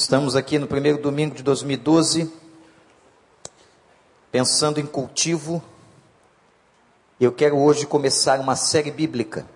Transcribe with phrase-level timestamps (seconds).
[0.00, 2.32] Estamos aqui no primeiro domingo de 2012,
[4.32, 5.62] pensando em cultivo.
[7.20, 9.46] Eu quero hoje começar uma série bíblica,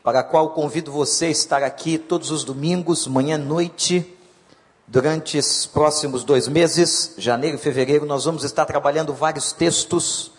[0.00, 4.16] para a qual convido você a estar aqui todos os domingos, manhã e noite,
[4.86, 10.30] durante os próximos dois meses, janeiro e fevereiro, nós vamos estar trabalhando vários textos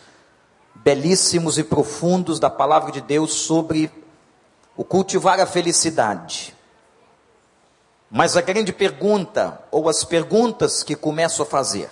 [0.76, 3.92] belíssimos e profundos da palavra de Deus sobre
[4.78, 6.53] o cultivar a felicidade.
[8.16, 11.90] Mas a grande pergunta, ou as perguntas que começo a fazer,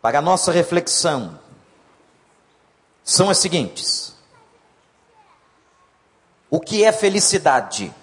[0.00, 1.38] para a nossa reflexão,
[3.04, 4.16] são as seguintes:
[6.48, 7.94] O que é felicidade?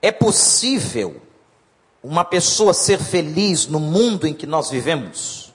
[0.00, 1.20] É possível
[2.02, 5.52] uma pessoa ser feliz no mundo em que nós vivemos?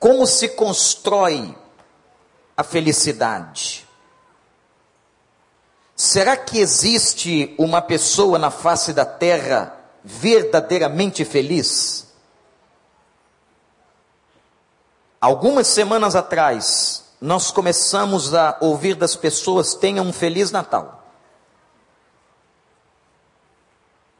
[0.00, 1.56] Como se constrói
[2.56, 3.85] a felicidade?
[5.96, 12.08] Será que existe uma pessoa na face da terra verdadeiramente feliz?
[15.18, 21.02] Algumas semanas atrás, nós começamos a ouvir das pessoas: tenham um feliz Natal.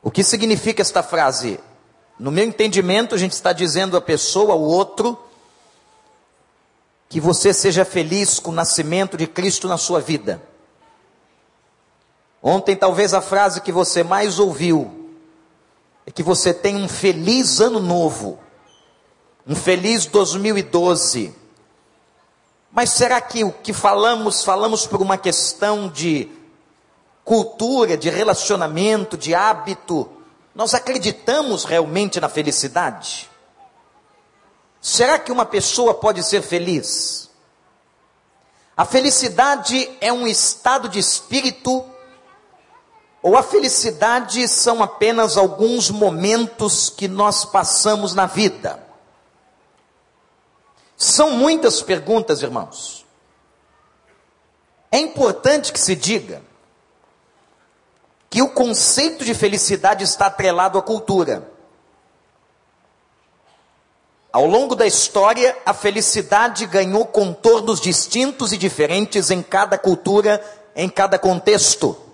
[0.02, 1.60] O que significa esta frase?
[2.18, 5.18] No meu entendimento, a gente está dizendo à pessoa, ao outro,
[7.06, 10.40] que você seja feliz com o nascimento de Cristo na sua vida.
[12.48, 15.10] Ontem, talvez a frase que você mais ouviu
[16.06, 18.38] é que você tem um feliz ano novo,
[19.44, 21.34] um feliz 2012.
[22.70, 26.30] Mas será que o que falamos, falamos por uma questão de
[27.24, 30.08] cultura, de relacionamento, de hábito?
[30.54, 33.28] Nós acreditamos realmente na felicidade?
[34.80, 37.28] Será que uma pessoa pode ser feliz?
[38.76, 41.84] A felicidade é um estado de espírito
[43.26, 48.80] ou a felicidade são apenas alguns momentos que nós passamos na vida?
[50.96, 53.04] São muitas perguntas, irmãos.
[54.92, 56.40] É importante que se diga
[58.30, 61.50] que o conceito de felicidade está atrelado à cultura.
[64.32, 70.40] Ao longo da história, a felicidade ganhou contornos distintos e diferentes em cada cultura,
[70.76, 72.05] em cada contexto.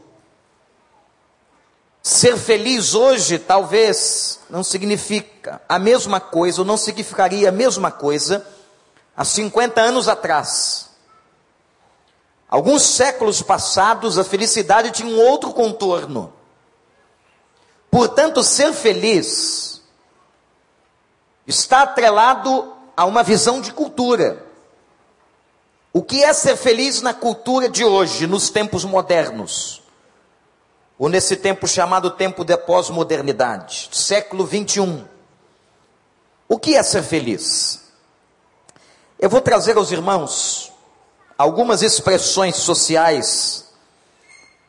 [2.02, 8.44] Ser feliz hoje talvez não significa a mesma coisa, ou não significaria a mesma coisa
[9.16, 10.90] há 50 anos atrás.
[12.48, 16.32] Alguns séculos passados, a felicidade tinha um outro contorno.
[17.88, 19.80] Portanto, ser feliz
[21.46, 24.44] está atrelado a uma visão de cultura.
[25.92, 29.81] O que é ser feliz na cultura de hoje, nos tempos modernos?
[30.98, 35.04] Ou nesse tempo chamado tempo de pós-modernidade, século 21.
[36.48, 37.80] O que é ser feliz?
[39.18, 40.72] Eu vou trazer aos irmãos
[41.38, 43.68] algumas expressões sociais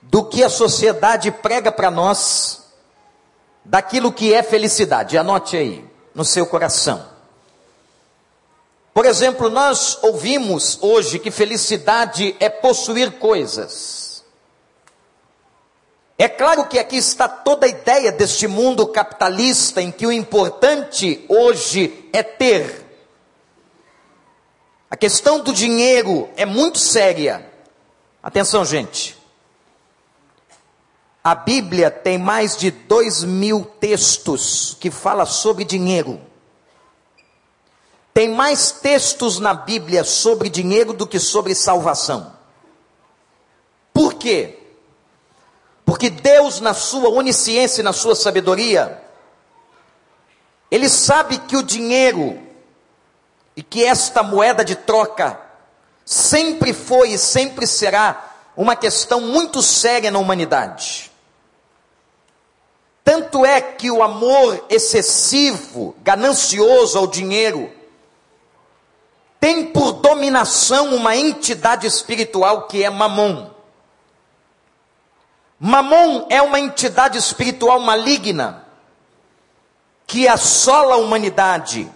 [0.01, 2.63] do que a sociedade prega para nós,
[3.63, 5.17] daquilo que é felicidade.
[5.17, 7.13] Anote aí no seu coração.
[8.93, 14.02] Por exemplo, nós ouvimos hoje que felicidade é possuir coisas.
[16.17, 21.25] É claro que aqui está toda a ideia deste mundo capitalista em que o importante
[21.27, 22.83] hoje é ter.
[24.89, 27.51] A questão do dinheiro é muito séria.
[28.21, 29.17] Atenção, gente.
[31.23, 36.21] A Bíblia tem mais de dois mil textos que fala sobre dinheiro.
[38.13, 42.33] Tem mais textos na Bíblia sobre dinheiro do que sobre salvação.
[43.91, 44.62] Por quê?
[45.85, 49.01] Porque Deus, na sua onisciência e na sua sabedoria,
[50.71, 52.41] Ele sabe que o dinheiro
[53.55, 55.39] e que esta moeda de troca
[56.05, 61.11] sempre foi e sempre será uma questão muito séria na humanidade.
[63.03, 67.69] Tanto é que o amor excessivo, ganancioso ao dinheiro,
[69.39, 73.52] tem por dominação uma entidade espiritual que é Mamon.
[75.65, 78.65] Mamon é uma entidade espiritual maligna
[80.05, 81.89] que assola a humanidade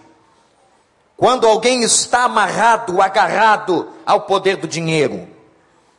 [1.18, 5.28] quando alguém está amarrado, agarrado ao poder do dinheiro.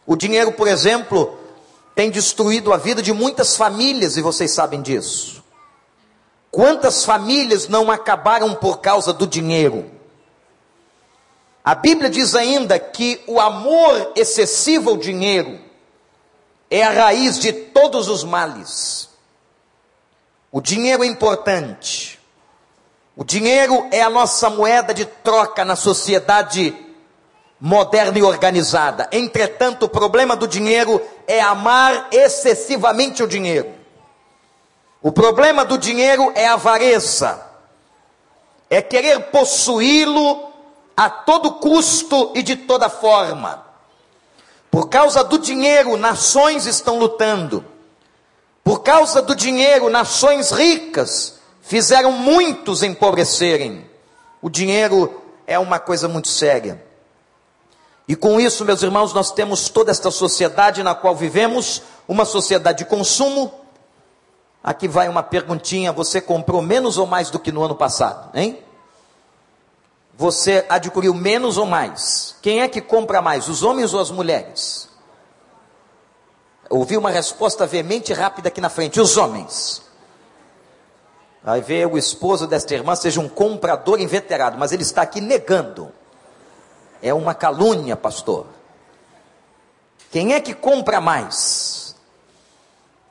[0.03, 1.37] O dinheiro, por exemplo,
[1.93, 5.43] tem destruído a vida de muitas famílias e vocês sabem disso.
[6.49, 9.85] Quantas famílias não acabaram por causa do dinheiro?
[11.63, 15.68] A Bíblia diz ainda que o amor excessivo ao dinheiro
[16.69, 19.09] é a raiz de todos os males.
[20.51, 22.19] O dinheiro é importante.
[23.15, 26.75] O dinheiro é a nossa moeda de troca na sociedade
[27.59, 29.09] moderna e organizada.
[29.11, 33.73] Entretanto, o problema do dinheiro é amar excessivamente o dinheiro.
[35.01, 37.41] O problema do dinheiro é a avareza,
[38.69, 40.49] é querer possuí-lo
[40.95, 43.68] a todo custo e de toda forma.
[44.71, 47.65] Por causa do dinheiro, nações estão lutando.
[48.63, 53.89] Por causa do dinheiro, nações ricas fizeram muitos empobrecerem.
[54.41, 56.83] O dinheiro é uma coisa muito séria.
[58.07, 62.79] E com isso, meus irmãos, nós temos toda esta sociedade na qual vivemos, uma sociedade
[62.79, 63.51] de consumo.
[64.63, 68.59] Aqui vai uma perguntinha: você comprou menos ou mais do que no ano passado, hein?
[70.19, 72.35] Você adquiriu menos ou mais?
[72.41, 74.89] Quem é que compra mais, os homens ou as mulheres?
[76.69, 79.81] Ouvi uma resposta veemente e rápida aqui na frente: os homens.
[81.41, 85.89] Aí vê o esposo desta irmã seja um comprador inveterado, mas ele está aqui negando.
[87.01, 88.45] É uma calúnia, pastor.
[90.11, 91.95] Quem é que compra mais?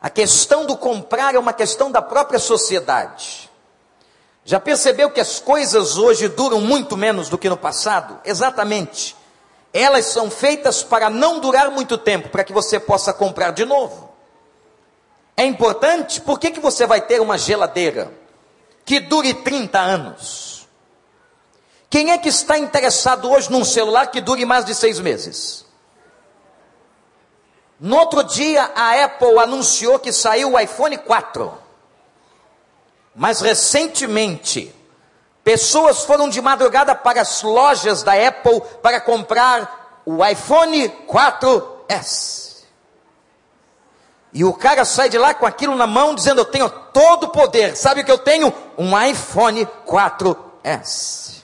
[0.03, 3.48] A questão do comprar é uma questão da própria sociedade.
[4.49, 8.19] Já percebeu que as coisas hoje duram muito menos do que no passado?
[8.25, 9.15] Exatamente.
[9.75, 14.11] Elas são feitas para não durar muito tempo, para que você possa comprar de novo.
[15.37, 18.11] É importante, por que, que você vai ter uma geladeira
[18.87, 20.67] que dure 30 anos?
[21.91, 25.67] Quem é que está interessado hoje num celular que dure mais de seis meses?
[27.79, 31.68] No outro dia, a Apple anunciou que saiu o iPhone 4.
[33.19, 34.73] Mas recentemente,
[35.43, 42.59] pessoas foram de madrugada para as lojas da Apple para comprar o iPhone 4S.
[44.33, 47.31] E o cara sai de lá com aquilo na mão, dizendo: Eu tenho todo o
[47.31, 47.77] poder.
[47.77, 48.55] Sabe o que eu tenho?
[48.79, 51.43] Um iPhone 4S.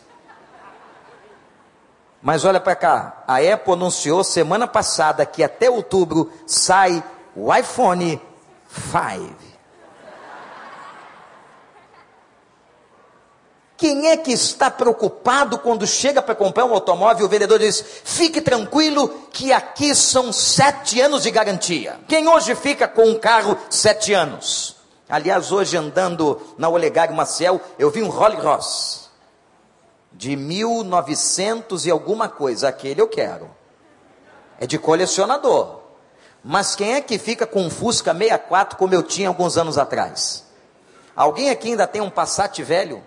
[2.23, 7.03] Mas olha para cá, a Apple anunciou semana passada que até outubro sai
[7.35, 8.23] o iPhone
[8.69, 9.44] 5.
[13.77, 17.27] Quem é que está preocupado quando chega para comprar um automóvel?
[17.27, 21.99] O vendedor diz: fique tranquilo que aqui são sete anos de garantia.
[22.07, 24.77] Quem hoje fica com um carro sete anos?
[25.09, 29.05] Aliás, hoje andando na Olegário Maciel, eu vi um Rolls Royce
[30.13, 33.51] de 1900 e alguma coisa, aquele eu quero.
[34.61, 35.81] É de colecionador.
[36.43, 40.45] Mas quem é que fica com um Fusca 64 como eu tinha alguns anos atrás?
[41.17, 43.03] Alguém aqui ainda tem um Passat velho?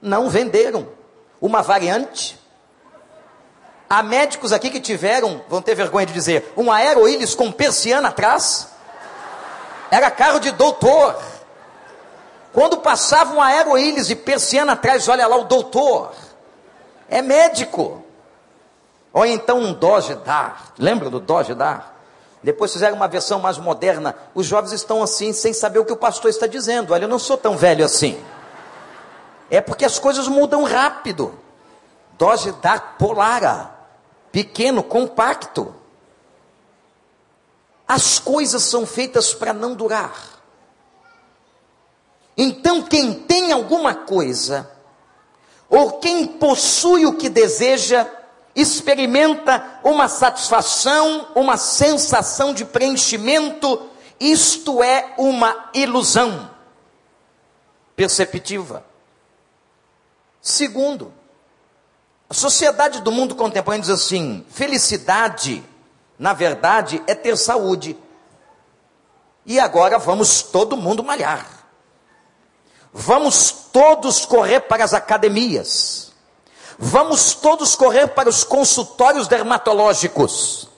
[0.00, 0.88] Não venderam.
[1.40, 2.38] Uma variante?
[3.88, 8.68] Há médicos aqui que tiveram, vão ter vergonha de dizer, um Aeroílis com persiana atrás?
[9.90, 11.16] Era carro de doutor.
[12.52, 16.12] Quando passava um aeroílis e persiana atrás, olha lá o doutor.
[17.08, 18.02] É médico.
[19.12, 20.72] Ou então um Dodge Dar.
[20.78, 21.94] Lembra do Dodge Dar?
[22.42, 24.14] Depois fizeram uma versão mais moderna.
[24.34, 26.92] Os jovens estão assim, sem saber o que o pastor está dizendo.
[26.92, 28.20] Olha, eu não sou tão velho assim.
[29.54, 31.38] É porque as coisas mudam rápido.
[32.18, 33.72] Dodge Dar Polara.
[34.32, 35.72] Pequeno, compacto.
[37.86, 40.12] As coisas são feitas para não durar.
[42.36, 44.68] Então, quem tem alguma coisa,
[45.68, 48.10] ou quem possui o que deseja,
[48.56, 53.88] experimenta uma satisfação, uma sensação de preenchimento,
[54.18, 56.50] isto é uma ilusão
[57.94, 58.93] perceptiva.
[60.44, 61.10] Segundo,
[62.28, 65.64] a sociedade do mundo contemporâneo diz assim: felicidade,
[66.18, 67.96] na verdade, é ter saúde.
[69.46, 71.66] E agora vamos todo mundo malhar.
[72.92, 76.12] Vamos todos correr para as academias.
[76.78, 80.68] Vamos todos correr para os consultórios dermatológicos.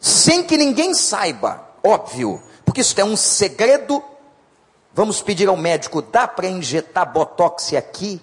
[0.00, 4.02] Sem que ninguém saiba, óbvio, porque isso é um segredo.
[4.94, 8.18] Vamos pedir ao médico: dá para injetar botox aqui?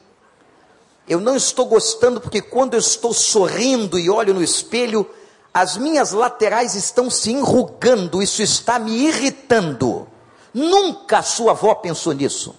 [1.09, 5.09] Eu não estou gostando porque quando eu estou sorrindo e olho no espelho,
[5.51, 10.07] as minhas laterais estão se enrugando, isso está me irritando.
[10.53, 12.55] Nunca a sua avó pensou nisso.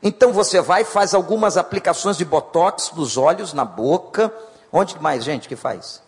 [0.00, 4.32] Então você vai, faz algumas aplicações de botox nos olhos, na boca.
[4.72, 6.00] Onde mais gente que faz?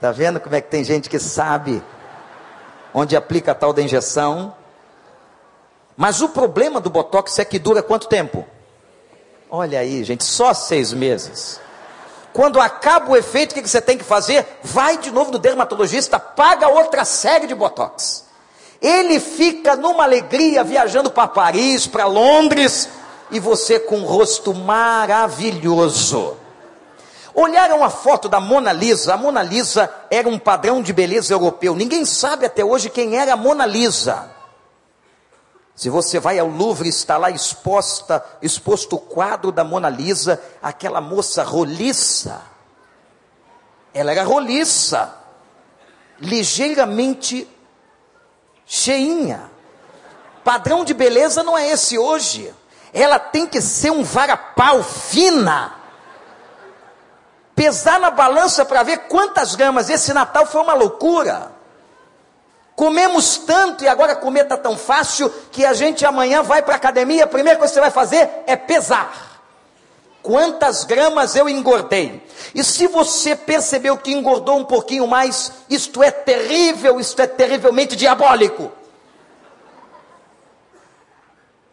[0.00, 1.82] Tá vendo como é que tem gente que sabe
[2.94, 4.54] onde aplica a tal da injeção?
[5.96, 8.46] Mas o problema do botox é que dura quanto tempo?
[9.54, 11.60] Olha aí, gente, só seis meses.
[12.32, 14.46] Quando acaba o efeito, o que você tem que fazer?
[14.62, 18.24] Vai de novo no dermatologista, paga outra série de botox.
[18.80, 22.88] Ele fica numa alegria viajando para Paris, para Londres,
[23.30, 26.34] e você com um rosto maravilhoso.
[27.34, 29.12] Olharam a foto da Mona Lisa?
[29.12, 31.74] A Mona Lisa era um padrão de beleza europeu.
[31.74, 34.30] Ninguém sabe até hoje quem era a Mona Lisa.
[35.82, 41.00] Se você vai ao Louvre, está lá exposta, exposto o quadro da Mona Lisa, aquela
[41.00, 42.40] moça roliça.
[43.92, 45.12] Ela era roliça,
[46.20, 47.48] ligeiramente
[48.64, 49.50] cheinha.
[50.44, 52.54] Padrão de beleza não é esse hoje.
[52.92, 55.74] Ela tem que ser um varapau fina.
[57.56, 59.90] Pesar na balança para ver quantas gramas.
[59.90, 61.50] Esse Natal foi uma loucura.
[62.74, 66.76] Comemos tanto e agora comer está tão fácil que a gente amanhã vai para a
[66.76, 69.32] academia, a primeira coisa que você vai fazer é pesar.
[70.22, 72.22] Quantas gramas eu engordei?
[72.54, 77.96] E se você percebeu que engordou um pouquinho mais, isto é terrível, isto é terrivelmente
[77.96, 78.70] diabólico.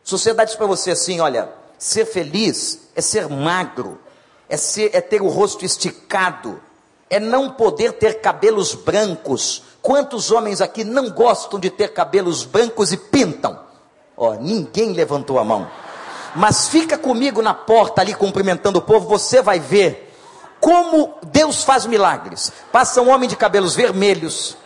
[0.03, 4.01] Sociedade para você assim: olha, ser feliz é ser magro,
[4.49, 6.59] é, ser, é ter o rosto esticado,
[7.09, 9.63] é não poder ter cabelos brancos.
[9.81, 13.59] Quantos homens aqui não gostam de ter cabelos brancos e pintam?
[14.15, 15.69] Ó, ninguém levantou a mão.
[16.35, 20.13] Mas fica comigo na porta ali cumprimentando o povo, você vai ver
[20.59, 22.51] como Deus faz milagres.
[22.71, 24.57] Passa um homem de cabelos vermelhos,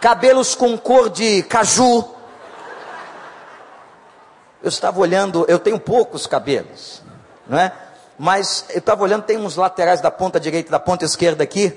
[0.00, 2.04] cabelos com cor de caju.
[4.62, 7.02] Eu estava olhando, eu tenho poucos cabelos,
[7.46, 7.72] não é?
[8.18, 11.72] Mas eu estava olhando, tem uns laterais da ponta direita e da ponta esquerda aqui,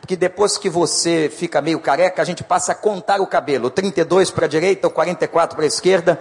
[0.00, 4.30] porque depois que você fica meio careca, a gente passa a contar o cabelo, 32
[4.30, 6.20] para a direita ou 44 para a esquerda,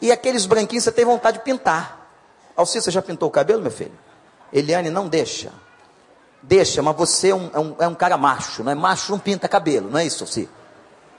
[0.00, 2.08] e aqueles branquinhos você tem vontade de pintar.
[2.56, 3.92] Alci, você já pintou o cabelo, meu filho?
[4.52, 5.52] Eliane, não deixa.
[6.42, 8.74] Deixa, mas você é um, é um, é um cara macho, não é?
[8.74, 10.48] Macho não pinta cabelo, não é isso, Alci?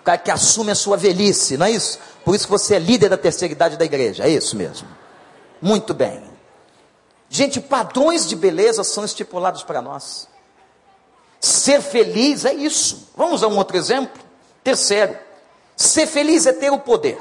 [0.01, 1.99] O cara que assume a sua velhice, não é isso?
[2.23, 4.87] Por isso que você é líder da terceira idade da igreja, é isso mesmo.
[5.61, 6.34] Muito bem.
[7.35, 10.25] Gente, padrões de beleza são estipulados para nós.
[11.37, 13.09] Ser feliz é isso.
[13.13, 14.23] Vamos a um outro exemplo?
[14.63, 15.19] Terceiro,
[15.75, 17.19] ser feliz é ter o poder.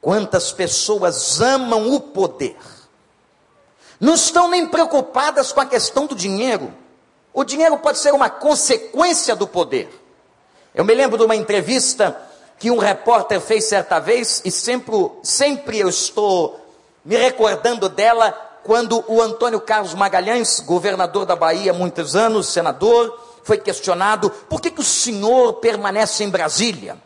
[0.00, 2.56] Quantas pessoas amam o poder?
[4.00, 6.72] Não estão nem preocupadas com a questão do dinheiro.
[7.30, 10.02] O dinheiro pode ser uma consequência do poder.
[10.74, 12.18] Eu me lembro de uma entrevista
[12.58, 16.63] que um repórter fez certa vez, e sempre, sempre eu estou
[17.04, 18.32] me recordando dela
[18.64, 24.60] quando o Antônio Carlos Magalhães, governador da Bahia há muitos anos, senador, foi questionado: por
[24.60, 26.96] que, que o senhor permanece em Brasília?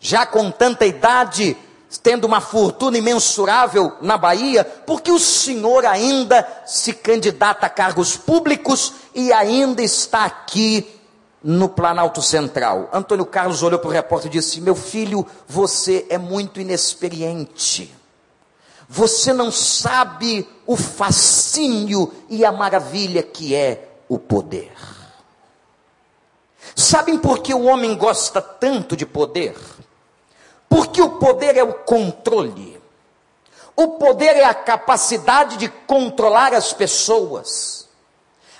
[0.00, 1.56] Já com tanta idade,
[2.02, 8.16] tendo uma fortuna imensurável na Bahia, por que o senhor ainda se candidata a cargos
[8.16, 10.98] públicos e ainda está aqui
[11.42, 12.88] no Planalto Central?
[12.92, 17.97] Antônio Carlos olhou para o repórter e disse: Meu filho, você é muito inexperiente.
[18.88, 24.72] Você não sabe o fascínio e a maravilha que é o poder.
[26.74, 29.54] Sabem por que o homem gosta tanto de poder?
[30.68, 32.80] Porque o poder é o controle.
[33.76, 37.88] O poder é a capacidade de controlar as pessoas.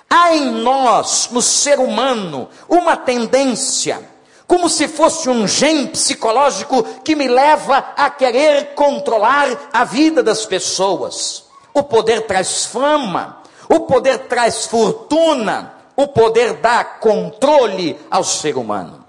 [0.07, 4.07] Há em nós, no ser humano, uma tendência
[4.49, 10.43] como se fosse um gene psicológico que me leva a querer controlar a vida das
[10.43, 11.45] pessoas.
[11.71, 19.05] O poder traz fama, o poder traz fortuna, o poder dá controle ao ser humano.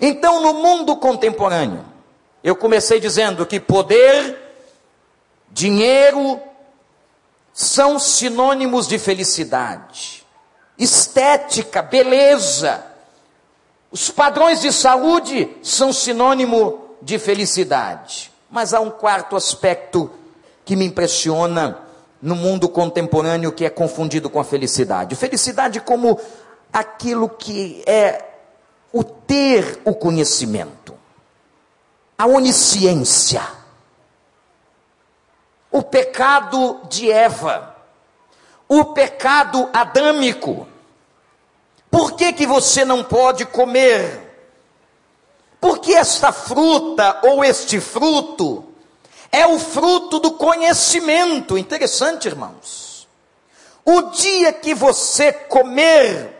[0.00, 1.84] Então, no mundo contemporâneo,
[2.42, 4.36] eu comecei dizendo que poder,
[5.48, 6.40] dinheiro,
[7.54, 10.26] são sinônimos de felicidade,
[10.76, 12.95] estética, beleza
[13.96, 18.30] os padrões de saúde são sinônimo de felicidade.
[18.50, 20.10] Mas há um quarto aspecto
[20.66, 21.78] que me impressiona
[22.20, 25.16] no mundo contemporâneo que é confundido com a felicidade.
[25.16, 26.20] Felicidade como
[26.70, 28.22] aquilo que é
[28.92, 30.92] o ter o conhecimento,
[32.18, 33.48] a onisciência.
[35.70, 37.74] O pecado de Eva,
[38.68, 40.68] o pecado adâmico,
[41.90, 44.22] por que, que você não pode comer?
[45.60, 48.64] Porque esta fruta ou este fruto
[49.32, 51.56] é o fruto do conhecimento.
[51.56, 53.08] Interessante, irmãos.
[53.84, 56.34] O dia que você comer,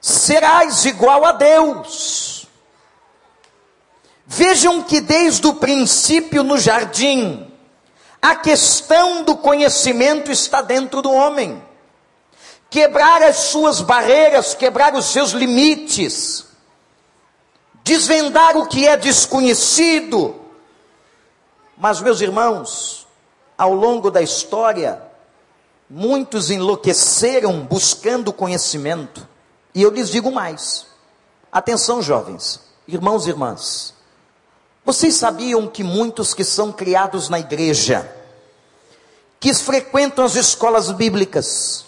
[0.00, 2.46] serás igual a Deus.
[4.26, 7.54] Vejam que desde o princípio no jardim,
[8.24, 11.62] A questão do conhecimento está dentro do homem.
[12.74, 16.44] Quebrar as suas barreiras, quebrar os seus limites,
[17.84, 20.34] desvendar o que é desconhecido.
[21.78, 23.06] Mas, meus irmãos,
[23.56, 25.00] ao longo da história,
[25.88, 29.24] muitos enlouqueceram buscando conhecimento.
[29.72, 30.84] E eu lhes digo mais:
[31.52, 33.94] atenção, jovens, irmãos e irmãs.
[34.84, 38.12] Vocês sabiam que muitos que são criados na igreja,
[39.38, 41.84] que frequentam as escolas bíblicas,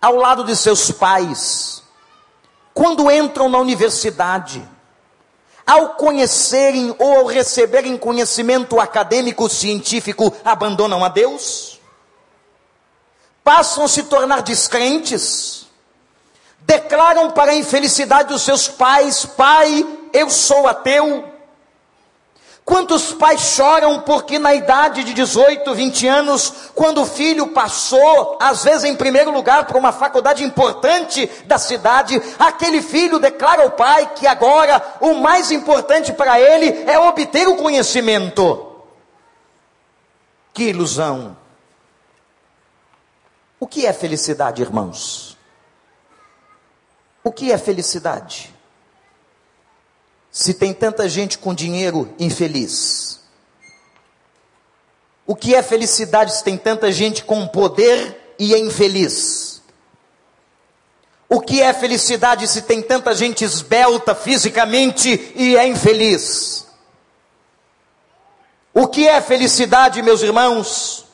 [0.00, 1.82] ao lado de seus pais,
[2.72, 4.66] quando entram na universidade,
[5.66, 11.80] ao conhecerem ou ao receberem conhecimento acadêmico científico, abandonam a Deus?
[13.44, 15.66] Passam a se tornar descrentes?
[16.60, 21.29] Declaram para a infelicidade dos seus pais: Pai, eu sou ateu
[22.70, 28.62] Quantos pais choram porque na idade de 18, 20 anos, quando o filho passou, às
[28.62, 34.12] vezes em primeiro lugar, para uma faculdade importante da cidade, aquele filho declara ao pai
[34.14, 38.72] que agora o mais importante para ele é obter o conhecimento.
[40.54, 41.36] Que ilusão!
[43.58, 45.36] O que é felicidade, irmãos?
[47.24, 48.49] O que é felicidade?
[50.30, 53.20] Se tem tanta gente com dinheiro infeliz?
[55.26, 59.62] O que é felicidade se tem tanta gente com poder e é infeliz?
[61.28, 66.66] O que é felicidade se tem tanta gente esbelta fisicamente e é infeliz?
[68.74, 71.06] O que é felicidade, meus irmãos,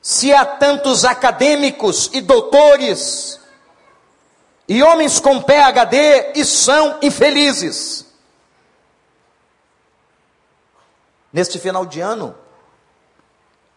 [0.00, 3.40] se há tantos acadêmicos e doutores
[4.68, 8.07] e homens com PhD e são infelizes?
[11.32, 12.34] Neste final de ano,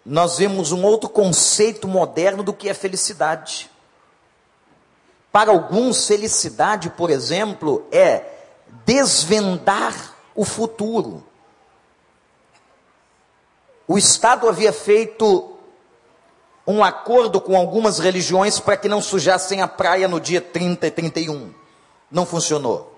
[0.05, 3.69] nós vemos um outro conceito moderno do que é felicidade.
[5.31, 8.25] Para alguns, felicidade, por exemplo, é
[8.85, 11.23] desvendar o futuro.
[13.87, 15.57] O Estado havia feito
[16.65, 20.91] um acordo com algumas religiões para que não sujassem a praia no dia 30 e
[20.91, 21.53] 31.
[22.09, 22.91] Não funcionou.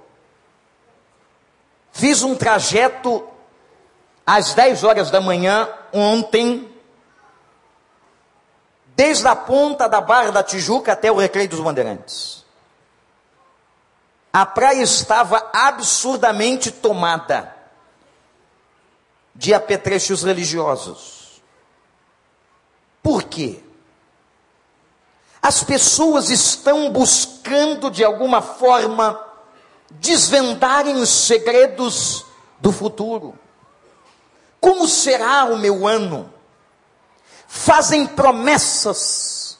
[1.91, 3.27] Fiz um trajeto
[4.25, 6.71] às 10 horas da manhã, ontem,
[8.95, 12.43] desde a ponta da Barra da Tijuca até o Recreio dos Bandeirantes.
[14.31, 17.55] A praia estava absurdamente tomada
[19.35, 21.41] de apetrechos religiosos.
[23.01, 23.61] Por quê?
[25.41, 29.21] As pessoas estão buscando, de alguma forma,
[29.91, 32.25] desvendarem os segredos
[32.59, 33.37] do futuro.
[34.63, 36.33] Como será o meu ano?
[37.49, 39.59] Fazem promessas,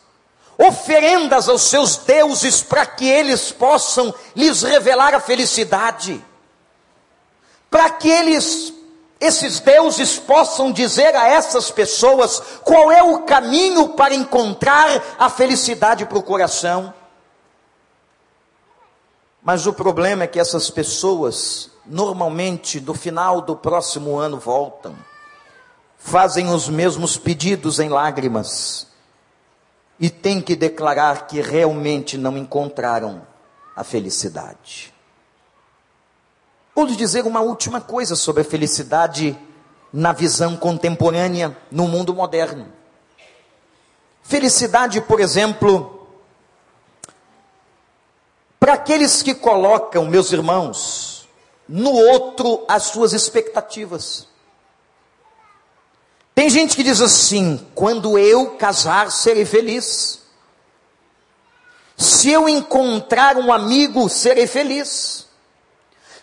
[0.58, 6.24] oferendas aos seus deuses para que eles possam lhes revelar a felicidade,
[7.70, 8.74] para que eles,
[9.20, 16.06] esses deuses, possam dizer a essas pessoas qual é o caminho para encontrar a felicidade
[16.06, 16.94] para o coração.
[19.42, 24.96] Mas o problema é que essas pessoas normalmente no final do próximo ano voltam,
[25.98, 28.88] fazem os mesmos pedidos em lágrimas
[30.00, 33.22] e têm que declarar que realmente não encontraram
[33.76, 34.94] a felicidade.
[36.76, 39.38] Vou lhe dizer uma última coisa sobre a felicidade
[39.92, 42.68] na visão contemporânea no mundo moderno.
[44.24, 46.08] Felicidade, por exemplo,
[48.60, 51.03] para aqueles que colocam, meus irmãos,
[51.76, 54.28] no outro as suas expectativas.
[56.36, 60.22] Tem gente que diz assim: quando eu casar, serei feliz.
[61.98, 65.26] Se eu encontrar um amigo, serei feliz.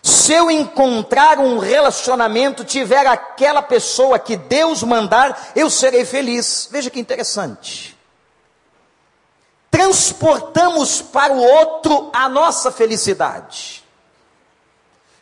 [0.01, 6.69] Se eu encontrar um relacionamento, tiver aquela pessoa que Deus mandar, eu serei feliz.
[6.71, 7.97] Veja que interessante.
[9.69, 13.80] Transportamos para o outro a nossa felicidade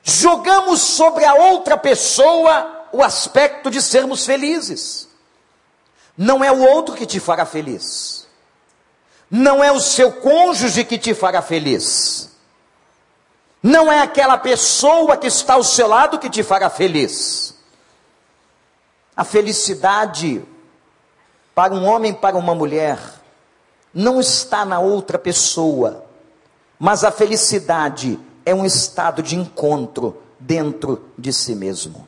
[0.04, 5.08] jogamos sobre a outra pessoa o aspecto de sermos felizes.
[6.18, 8.28] Não é o outro que te fará feliz.
[9.30, 12.30] Não é o seu cônjuge que te fará feliz.
[13.62, 17.54] Não é aquela pessoa que está ao seu lado que te fará feliz.
[19.16, 20.44] A felicidade
[21.54, 22.98] para um homem, para uma mulher,
[23.94, 26.06] não está na outra pessoa,
[26.80, 28.18] mas a felicidade
[28.50, 32.08] é um estado de encontro dentro de si mesmo.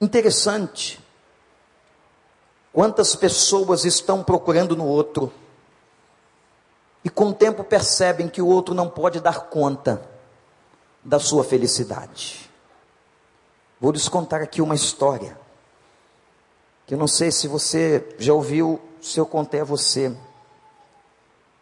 [0.00, 1.00] Interessante.
[2.72, 5.32] Quantas pessoas estão procurando no outro
[7.02, 10.00] e com o tempo percebem que o outro não pode dar conta
[11.02, 12.48] da sua felicidade.
[13.80, 15.38] Vou lhes contar aqui uma história
[16.86, 20.16] que eu não sei se você já ouviu, se eu contei a você.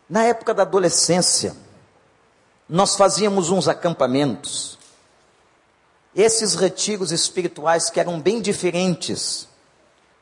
[0.06, 1.56] Na época da adolescência,
[2.68, 4.78] nós fazíamos uns acampamentos.
[6.14, 9.48] Esses retiros espirituais que eram bem diferentes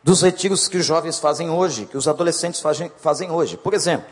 [0.02, 2.61] dos retiros que os jovens fazem hoje, que os adolescentes
[2.98, 3.57] fazem, hoje.
[3.57, 4.09] Por exemplo,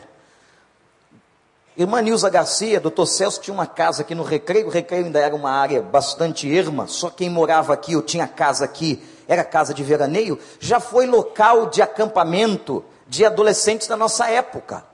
[1.77, 4.69] Irmã Nilza Garcia, doutor Celso, tinha uma casa aqui no Recreio.
[4.69, 8.65] O Recreio ainda era uma área bastante erma, só quem morava aqui ou tinha casa
[8.65, 10.39] aqui era casa de veraneio.
[10.59, 14.85] Já foi local de acampamento de adolescentes da nossa época.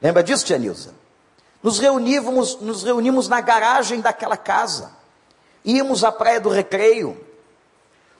[0.00, 1.01] Lembra disso, tia Nilza?
[1.62, 4.90] Nos reunimos, nos reunimos na garagem daquela casa.
[5.64, 7.16] Íamos à praia do Recreio.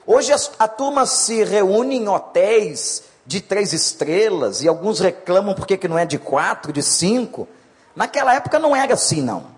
[0.05, 5.77] Hoje a, a turma se reúne em hotéis de três estrelas e alguns reclamam porque
[5.77, 7.47] que não é de quatro, de cinco.
[7.95, 9.51] Naquela época não era assim, não.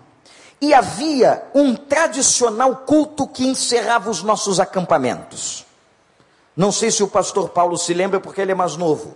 [0.60, 5.64] E havia um tradicional culto que encerrava os nossos acampamentos.
[6.56, 9.14] Não sei se o pastor Paulo se lembra porque ele é mais novo.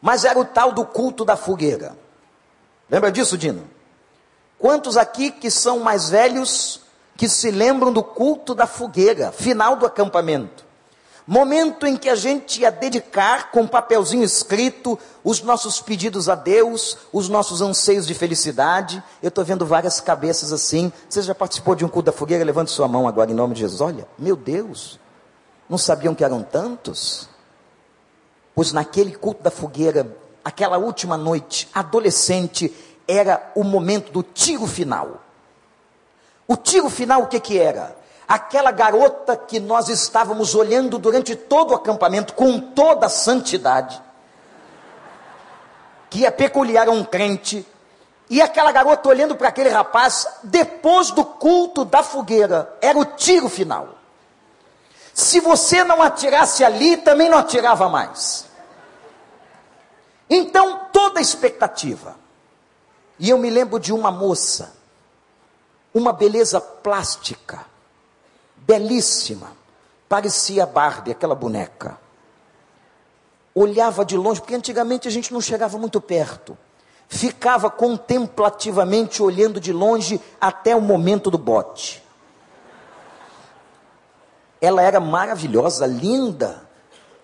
[0.00, 1.96] Mas era o tal do culto da fogueira.
[2.88, 3.68] Lembra disso, Dino?
[4.62, 6.82] Quantos aqui que são mais velhos
[7.16, 10.64] que se lembram do culto da fogueira, final do acampamento?
[11.26, 16.36] Momento em que a gente ia dedicar com um papelzinho escrito os nossos pedidos a
[16.36, 19.02] Deus, os nossos anseios de felicidade.
[19.20, 20.92] Eu estou vendo várias cabeças assim.
[21.08, 22.44] Você já participou de um culto da fogueira?
[22.44, 23.80] Levante sua mão agora em nome de Jesus.
[23.80, 24.96] Olha, meu Deus,
[25.68, 27.28] não sabiam que eram tantos?
[28.54, 32.72] Pois naquele culto da fogueira, aquela última noite, adolescente,
[33.06, 35.22] era o momento do tiro final.
[36.46, 38.02] O tiro final o que que era?
[38.32, 44.00] aquela garota que nós estávamos olhando durante todo o acampamento com toda a santidade,
[46.08, 47.66] que é peculiar a um crente,
[48.30, 53.50] e aquela garota olhando para aquele rapaz, depois do culto da fogueira, era o tiro
[53.50, 53.98] final.
[55.12, 58.46] Se você não atirasse ali, também não atirava mais.
[60.30, 62.16] Então, toda expectativa.
[63.22, 64.74] E eu me lembro de uma moça,
[65.94, 67.64] uma beleza plástica,
[68.56, 69.52] belíssima,
[70.08, 72.00] parecia Barbie, aquela boneca.
[73.54, 76.58] Olhava de longe, porque antigamente a gente não chegava muito perto.
[77.06, 82.02] Ficava contemplativamente olhando de longe até o momento do bote.
[84.60, 86.68] Ela era maravilhosa, linda.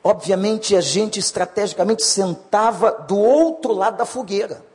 [0.05, 4.68] Obviamente a gente estrategicamente sentava do outro lado da fogueira.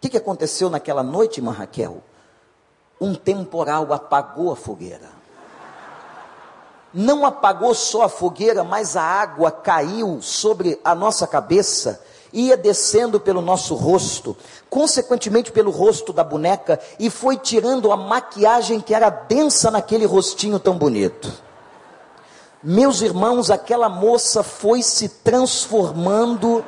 [0.00, 2.02] O que, que aconteceu naquela noite, irmã Raquel?
[3.00, 5.20] Um temporal apagou a fogueira
[6.92, 13.20] não apagou só a fogueira, mas a água caiu sobre a nossa cabeça, ia descendo
[13.20, 14.36] pelo nosso rosto,
[14.68, 20.58] consequentemente pelo rosto da boneca, e foi tirando a maquiagem que era densa naquele rostinho
[20.58, 21.32] tão bonito.
[22.62, 26.64] Meus irmãos, aquela moça foi se transformando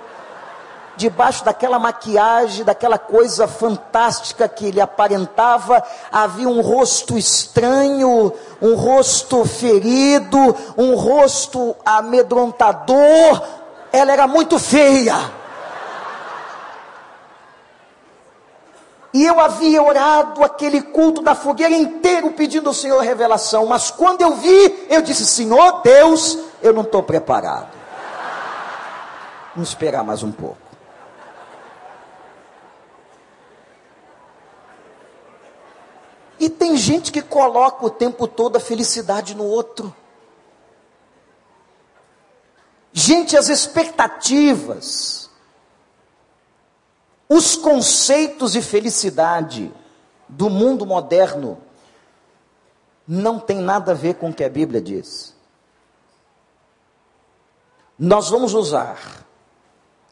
[0.97, 9.45] debaixo daquela maquiagem, daquela coisa fantástica que ele aparentava, havia um rosto estranho, um rosto
[9.45, 13.43] ferido, um rosto amedrontador.
[13.93, 15.43] Ela era muito feia.
[19.15, 24.23] E eu havia orado aquele culto da fogueira inteiro pedindo ao Senhor revelação, mas quando
[24.23, 27.69] eu vi, eu disse: Senhor Deus, eu não estou preparado.
[29.55, 30.62] Vamos esperar mais um pouco.
[36.43, 39.95] E tem gente que coloca o tempo todo a felicidade no outro.
[42.93, 45.31] Gente, as expectativas,
[47.29, 49.73] os conceitos de felicidade
[50.29, 51.63] do mundo moderno
[53.07, 55.37] não tem nada a ver com o que a Bíblia diz.
[57.97, 59.25] Nós vamos usar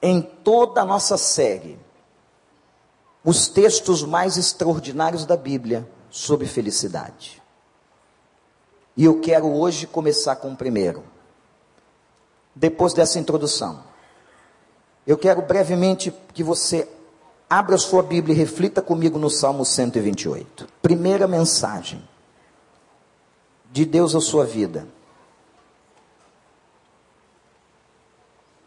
[0.00, 1.76] em toda a nossa série
[3.24, 7.40] os textos mais extraordinários da Bíblia sobre felicidade.
[8.96, 11.02] E eu quero hoje começar com o primeiro.
[12.54, 13.82] Depois dessa introdução,
[15.06, 16.88] eu quero brevemente que você
[17.48, 20.68] abra sua Bíblia e reflita comigo no Salmo 128.
[20.82, 22.06] Primeira mensagem
[23.72, 24.86] de Deus à sua vida.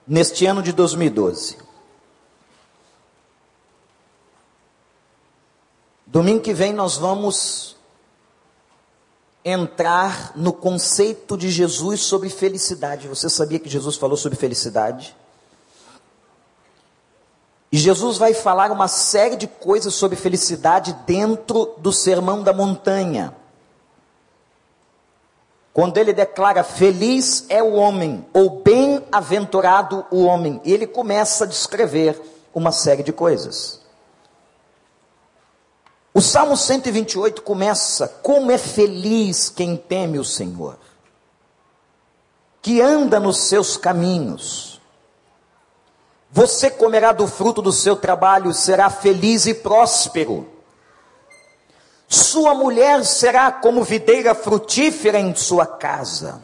[0.07, 1.57] Neste ano de 2012.
[6.13, 7.75] Domingo que vem nós vamos
[9.43, 13.07] entrar no conceito de Jesus sobre felicidade.
[13.07, 15.17] Você sabia que Jesus falou sobre felicidade?
[17.71, 23.35] E Jesus vai falar uma série de coisas sobre felicidade dentro do Sermão da Montanha.
[25.73, 32.21] Quando ele declara feliz é o homem, ou bem-aventurado o homem, ele começa a descrever
[32.53, 33.82] uma série de coisas.
[36.13, 40.77] O Salmo 128 começa: Como é feliz quem teme o Senhor,
[42.61, 44.79] que anda nos seus caminhos.
[46.31, 50.47] Você comerá do fruto do seu trabalho, será feliz e próspero.
[52.07, 56.43] Sua mulher será como videira frutífera em sua casa.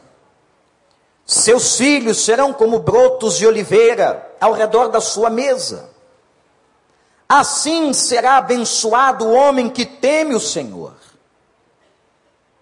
[1.25, 5.89] Seus filhos serão como brotos de oliveira ao redor da sua mesa.
[7.31, 10.95] Assim será abençoado o homem que teme o Senhor.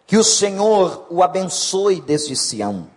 [0.06, 2.90] Que o Senhor o abençoe desde Sião,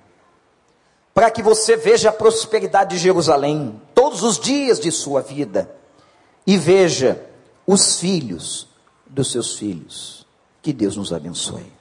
[1.14, 5.72] para que você veja a prosperidade de Jerusalém todos os dias de sua vida
[6.44, 7.24] e veja
[7.64, 8.66] os filhos
[9.06, 10.26] dos seus filhos.
[10.60, 11.72] Que Deus nos abençoe.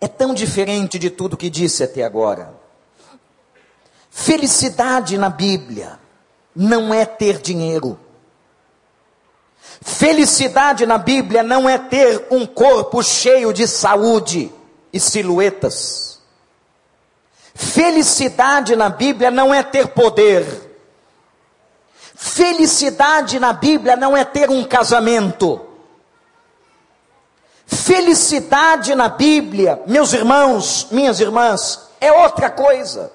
[0.00, 2.54] É tão diferente de tudo que disse até agora.
[4.10, 6.03] Felicidade na Bíblia
[6.54, 7.98] não é ter dinheiro.
[9.80, 14.52] Felicidade na Bíblia não é ter um corpo cheio de saúde
[14.92, 16.20] e silhuetas.
[17.54, 20.46] Felicidade na Bíblia não é ter poder.
[22.14, 25.60] Felicidade na Bíblia não é ter um casamento.
[27.66, 33.12] Felicidade na Bíblia, meus irmãos, minhas irmãs, é outra coisa.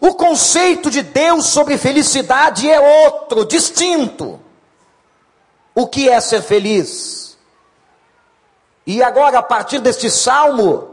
[0.00, 4.40] O conceito de Deus sobre felicidade é outro, distinto.
[5.74, 7.36] O que é ser feliz?
[8.86, 10.88] E agora, a partir deste salmo,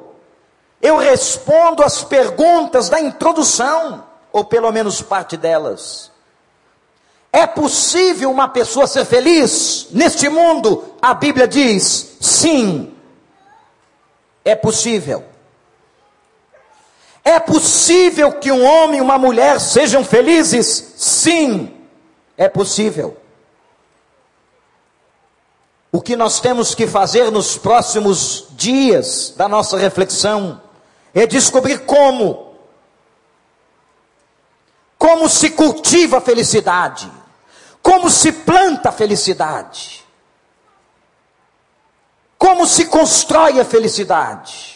[0.81, 6.11] eu respondo as perguntas da introdução, ou pelo menos parte delas.
[7.31, 10.83] É possível uma pessoa ser feliz neste mundo?
[11.01, 12.95] A Bíblia diz: sim,
[14.45, 15.32] é possível.
[17.23, 20.93] É possível que um homem e uma mulher sejam felizes?
[20.97, 21.73] Sim,
[22.37, 23.17] é possível.
[25.91, 30.61] O que nós temos que fazer nos próximos dias da nossa reflexão
[31.13, 32.55] é descobrir como.
[34.97, 37.09] Como se cultiva a felicidade.
[37.81, 40.03] Como se planta a felicidade.
[42.37, 44.72] Como se constrói a felicidade.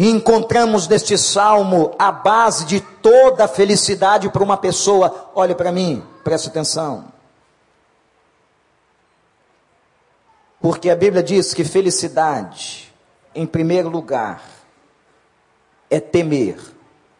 [0.00, 5.30] E encontramos neste salmo a base de toda a felicidade para uma pessoa.
[5.34, 7.12] Olhe para mim, preste atenção.
[10.58, 12.90] Porque a Bíblia diz que felicidade,
[13.34, 14.42] em primeiro lugar,
[15.90, 16.58] é temer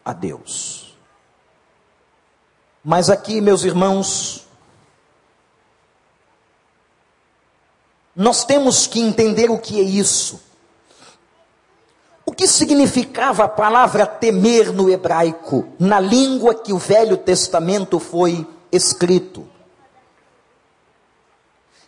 [0.03, 0.97] a Deus.
[2.83, 4.47] Mas aqui, meus irmãos,
[8.15, 10.49] nós temos que entender o que é isso.
[12.25, 18.47] O que significava a palavra temer no hebraico, na língua que o Velho Testamento foi
[18.71, 19.47] escrito?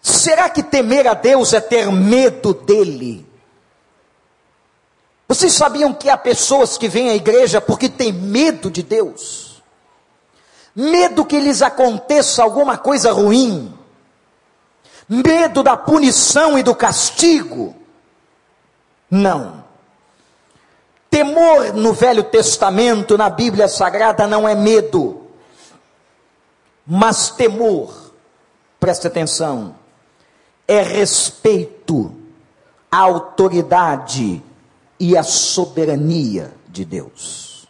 [0.02, 3.26] Será que temer a Deus é ter medo dele?
[5.28, 9.64] Vocês sabiam que há pessoas que vêm à igreja porque têm medo de Deus?
[10.76, 13.74] Medo que lhes aconteça alguma coisa ruim?
[15.08, 17.76] Medo da punição e do castigo?
[19.10, 19.64] Não.
[21.24, 25.26] Temor no Velho Testamento, na Bíblia Sagrada, não é medo,
[26.86, 28.12] mas temor,
[28.78, 29.74] preste atenção,
[30.68, 32.14] é respeito
[32.92, 34.44] à autoridade
[35.00, 37.70] e à soberania de Deus.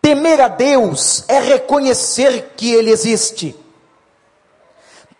[0.00, 3.56] Temer a Deus é reconhecer que Ele existe.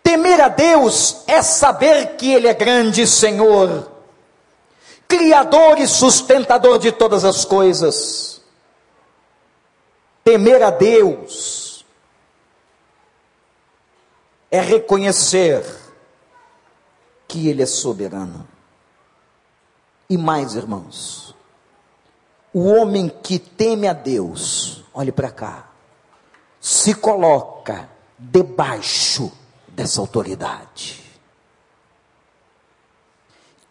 [0.01, 3.96] Temer a Deus é saber que Ele é grande Senhor
[5.07, 8.41] Criador e sustentador de todas as coisas.
[10.23, 11.85] Temer a Deus
[14.51, 15.63] é reconhecer
[17.27, 18.47] que Ele é soberano.
[20.09, 21.35] E mais, irmãos,
[22.53, 25.69] o homem que teme a Deus, olhe para cá,
[26.59, 29.31] se coloca debaixo
[29.67, 31.06] dessa autoridade.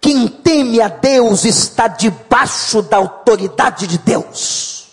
[0.06, 4.86] Quem teme a Deus está debaixo da autoridade de Deus.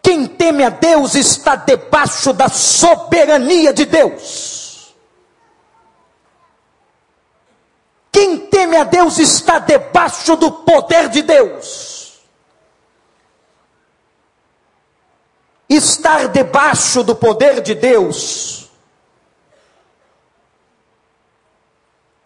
[0.00, 4.94] Quem teme a Deus está debaixo da soberania de Deus.
[8.10, 12.22] Quem teme a Deus está debaixo do poder de Deus.
[15.68, 18.67] Estar debaixo do poder de Deus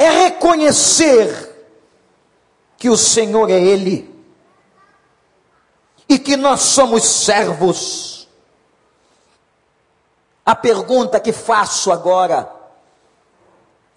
[0.03, 1.51] é reconhecer
[2.77, 4.13] que o Senhor é Ele
[6.09, 8.29] e que nós somos servos.
[10.45, 12.51] A pergunta que faço agora,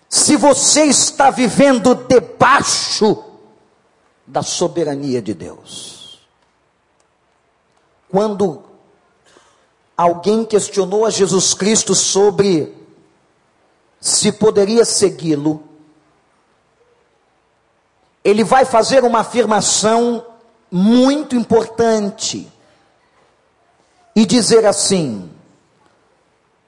[0.07, 3.23] se você está vivendo debaixo
[4.27, 6.19] da soberania de Deus.
[8.09, 8.63] Quando
[9.97, 12.75] alguém questionou a Jesus Cristo sobre
[13.99, 15.74] se poderia segui-lo,
[18.25, 20.25] ele vai fazer uma afirmação
[20.71, 22.51] muito importante
[24.15, 25.29] e dizer assim: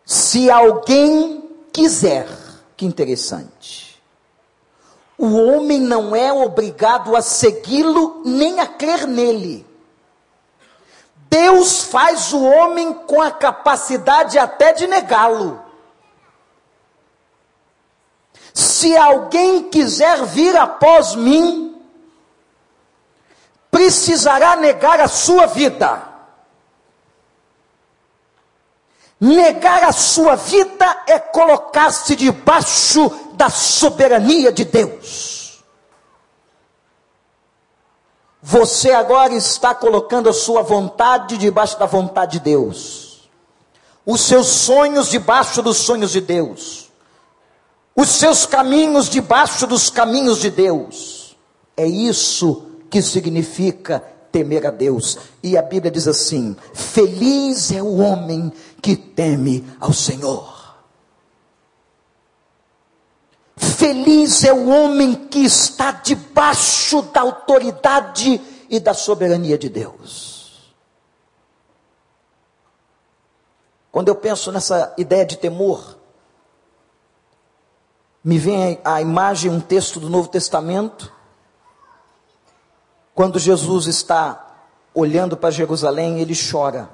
[0.05, 2.27] se alguém quiser,
[2.77, 3.99] que interessante,
[5.17, 9.65] o homem não é obrigado a segui-lo nem a crer nele.
[11.27, 15.59] Deus faz o homem com a capacidade até de negá-lo.
[18.57, 21.79] Se alguém quiser vir após mim,
[23.69, 26.01] precisará negar a sua vida.
[29.21, 35.63] Negar a sua vida é colocar-se debaixo da soberania de Deus.
[38.41, 43.29] Você agora está colocando a sua vontade debaixo da vontade de Deus,
[44.03, 46.86] os seus sonhos debaixo dos sonhos de Deus,
[47.97, 51.35] os seus caminhos debaixo dos caminhos de Deus.
[51.75, 53.99] É isso que significa
[54.31, 55.17] temer a Deus.
[55.41, 60.55] E a Bíblia diz assim: Feliz é o homem que teme ao Senhor.
[63.55, 70.75] Feliz é o homem que está debaixo da autoridade e da soberania de Deus.
[73.91, 75.96] Quando eu penso nessa ideia de temor,
[78.27, 81.13] me vem a imagem, um texto do Novo Testamento,
[83.15, 84.53] quando Jesus está
[84.93, 86.89] olhando para Jerusalém, ele chora.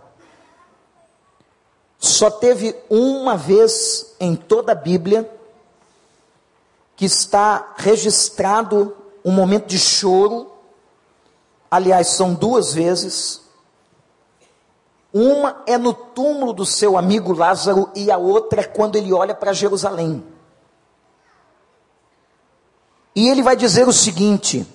[1.98, 5.28] Só teve uma vez em toda a Bíblia
[6.96, 10.52] que está registrado um momento de choro.
[11.72, 13.42] Aliás, são duas vezes.
[15.12, 19.34] Uma é no túmulo do seu amigo Lázaro e a outra é quando ele olha
[19.34, 20.32] para Jerusalém.
[23.16, 24.66] E ele vai dizer o seguinte: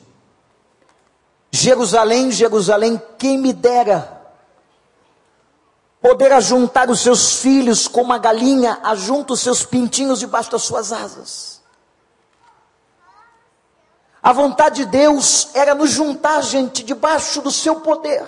[1.51, 4.17] Jerusalém, Jerusalém, quem me dera
[6.01, 10.93] poder ajuntar os seus filhos como a galinha ajunta os seus pintinhos debaixo das suas
[10.93, 11.61] asas.
[14.23, 18.27] A vontade de Deus era nos juntar, gente, debaixo do seu poder.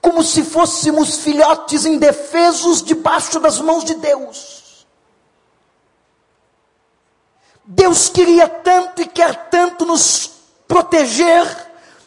[0.00, 4.59] Como se fôssemos filhotes indefesos debaixo das mãos de Deus.
[7.72, 10.26] Deus queria tanto e quer tanto nos
[10.66, 11.46] proteger,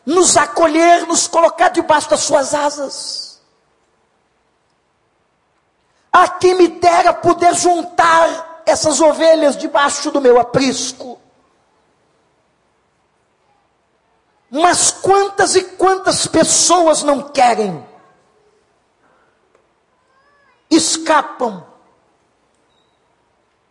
[0.05, 3.41] nos acolher, nos colocar debaixo das suas asas.
[6.11, 11.17] A quem me dera poder juntar essas ovelhas debaixo do meu aprisco.
[14.51, 17.87] Mas quantas e quantas pessoas não querem,
[20.69, 21.65] escapam,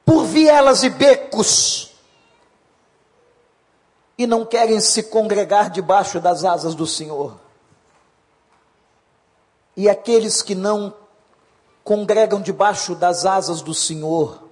[0.04, 1.92] por vielas e becos,
[4.18, 7.40] e não querem se congregar debaixo das asas do Senhor.
[9.76, 10.94] E aqueles que não
[11.82, 14.42] congregam debaixo das asas do Senhor,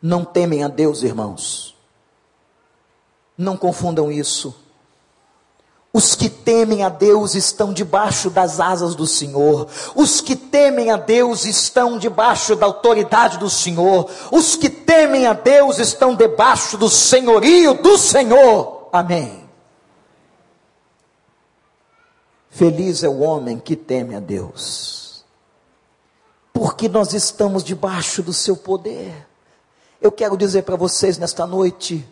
[0.00, 1.76] não temem a Deus, irmãos.
[3.36, 4.54] Não confundam isso.
[5.92, 9.66] Os que temem a Deus estão debaixo das asas do Senhor.
[9.94, 14.08] Os que temem a Deus estão debaixo da autoridade do Senhor.
[14.30, 18.88] Os que temem a Deus estão debaixo do senhorio do Senhor.
[18.92, 19.48] Amém.
[22.50, 25.24] Feliz é o homem que teme a Deus,
[26.52, 29.28] porque nós estamos debaixo do seu poder.
[30.00, 32.04] Eu quero dizer para vocês nesta noite,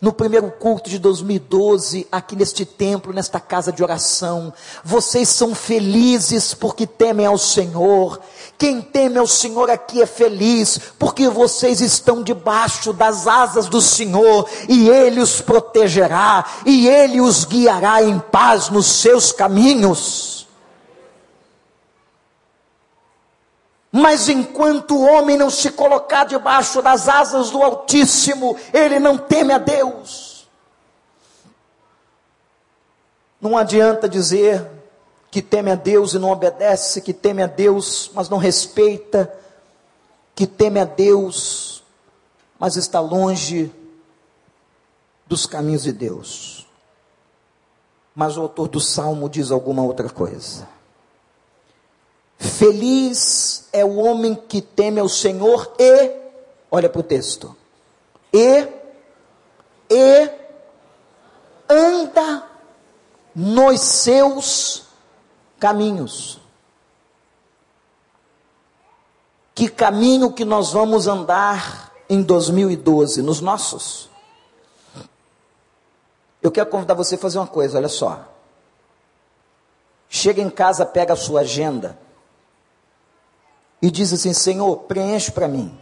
[0.00, 4.52] no primeiro culto de 2012, aqui neste templo, nesta casa de oração.
[4.82, 8.18] Vocês são felizes porque temem ao Senhor.
[8.56, 14.48] Quem teme ao Senhor aqui é feliz, porque vocês estão debaixo das asas do Senhor,
[14.68, 20.39] e Ele os protegerá, e Ele os guiará em paz nos seus caminhos.
[23.92, 29.52] Mas enquanto o homem não se colocar debaixo das asas do Altíssimo, ele não teme
[29.52, 30.48] a Deus.
[33.40, 34.68] Não adianta dizer
[35.30, 39.32] que teme a Deus e não obedece, que teme a Deus, mas não respeita,
[40.34, 41.82] que teme a Deus,
[42.58, 43.72] mas está longe
[45.26, 46.66] dos caminhos de Deus.
[48.14, 50.68] Mas o autor do salmo diz alguma outra coisa.
[52.40, 56.10] Feliz é o homem que teme ao Senhor e,
[56.70, 57.54] olha para o texto,
[58.32, 58.66] e,
[59.90, 60.30] e
[61.68, 62.48] anda
[63.34, 64.84] nos seus
[65.58, 66.40] caminhos.
[69.54, 73.20] Que caminho que nós vamos andar em 2012?
[73.20, 74.08] Nos nossos?
[76.40, 78.26] Eu quero convidar você a fazer uma coisa, olha só.
[80.08, 81.98] Chega em casa, pega a sua agenda
[83.82, 85.76] e diz assim: Senhor, preenche para mim.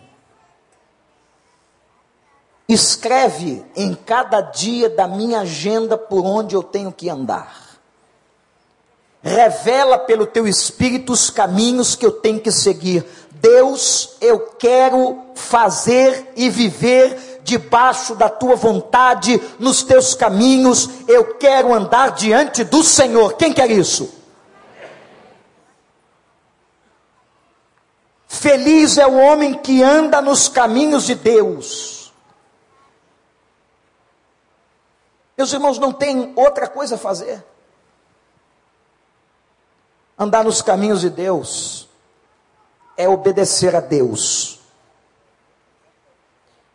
[2.69, 7.67] Escreve em cada dia da minha agenda por onde eu tenho que andar.
[9.23, 13.07] Revela pelo teu espírito os caminhos que eu tenho que seguir.
[13.33, 20.91] Deus, eu quero fazer e viver debaixo da tua vontade, nos teus caminhos.
[21.09, 23.35] Eu quero andar diante do Senhor.
[23.35, 24.18] Quem quer isso?
[28.29, 32.13] Feliz é o homem que anda nos caminhos de Deus.
[35.37, 37.43] Meus irmãos, não tem outra coisa a fazer.
[40.19, 41.89] Andar nos caminhos de Deus
[42.99, 44.61] é obedecer a Deus.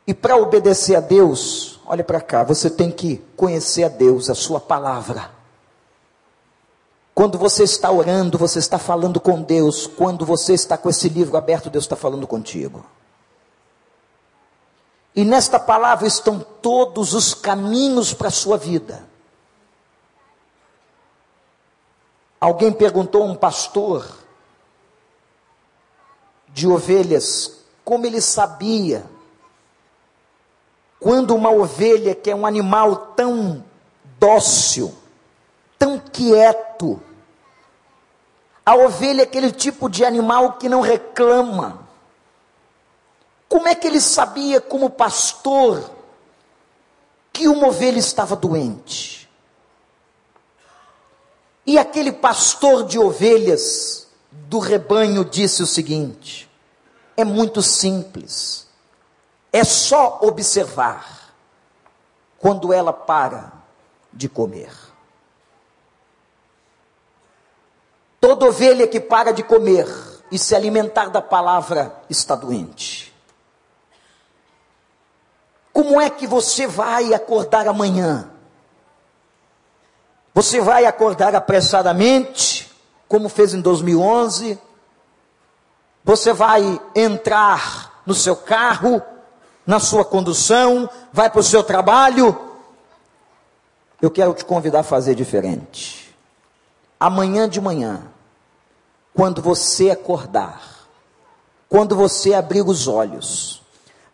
[0.07, 4.35] E para obedecer a Deus, olhe para cá, você tem que conhecer a Deus, a
[4.35, 5.42] Sua palavra.
[7.13, 9.85] Quando você está orando, você está falando com Deus.
[9.85, 12.85] Quando você está com esse livro aberto, Deus está falando contigo.
[15.15, 19.07] E nesta palavra estão todos os caminhos para a sua vida.
[22.41, 24.17] Alguém perguntou a um pastor
[26.49, 29.05] de ovelhas como ele sabia
[31.03, 33.61] quando uma ovelha, que é um animal tão
[34.17, 34.95] dócil,
[35.83, 37.01] tão quieto.
[38.65, 41.85] A ovelha é aquele tipo de animal que não reclama.
[43.49, 45.91] Como é que ele sabia, como pastor,
[47.33, 49.29] que uma ovelha estava doente?
[51.65, 56.49] E aquele pastor de ovelhas do rebanho disse o seguinte:
[57.17, 58.67] é muito simples,
[59.51, 61.33] é só observar
[62.39, 63.51] quando ela para
[64.13, 64.92] de comer.
[68.23, 69.85] Toda ovelha que para de comer
[70.31, 73.13] e se alimentar da palavra está doente.
[75.73, 78.31] Como é que você vai acordar amanhã?
[80.33, 82.71] Você vai acordar apressadamente,
[83.09, 84.57] como fez em 2011?
[86.05, 89.01] Você vai entrar no seu carro,
[89.67, 92.39] na sua condução, vai para o seu trabalho?
[94.01, 96.15] Eu quero te convidar a fazer diferente.
[96.97, 98.12] Amanhã de manhã,
[99.13, 100.87] quando você acordar,
[101.69, 103.61] quando você abrir os olhos,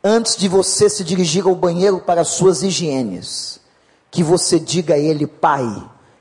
[0.03, 3.59] antes de você se dirigir ao banheiro para as suas higienes,
[4.11, 5.65] que você diga a Ele, Pai,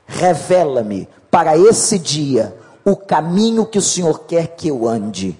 [0.05, 2.55] revela-me para esse dia
[2.85, 5.37] o caminho que o Senhor quer que eu ande.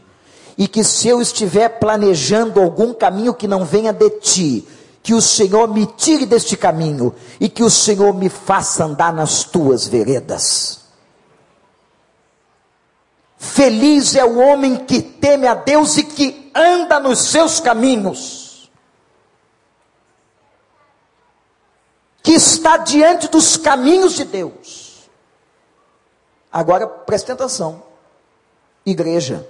[0.58, 4.68] E que se eu estiver planejando algum caminho que não venha de ti,
[5.02, 9.44] que o Senhor me tire deste caminho e que o Senhor me faça andar nas
[9.44, 10.79] tuas veredas.
[13.40, 18.70] Feliz é o homem que teme a Deus e que anda nos seus caminhos,
[22.22, 25.10] que está diante dos caminhos de Deus.
[26.52, 27.82] Agora preste atenção,
[28.86, 29.48] igreja,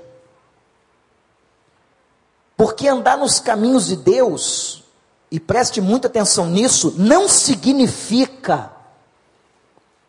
[2.56, 4.84] porque andar nos caminhos de Deus,
[5.32, 8.72] e preste muita atenção nisso, não significa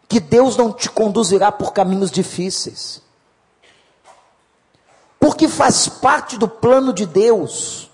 [0.07, 3.09] que Deus não te conduzirá por caminhos difíceis
[5.21, 7.91] porque faz parte do plano de Deus,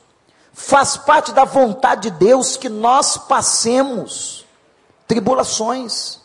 [0.54, 4.46] faz parte da vontade de Deus que nós passemos
[5.08, 6.20] tribulações.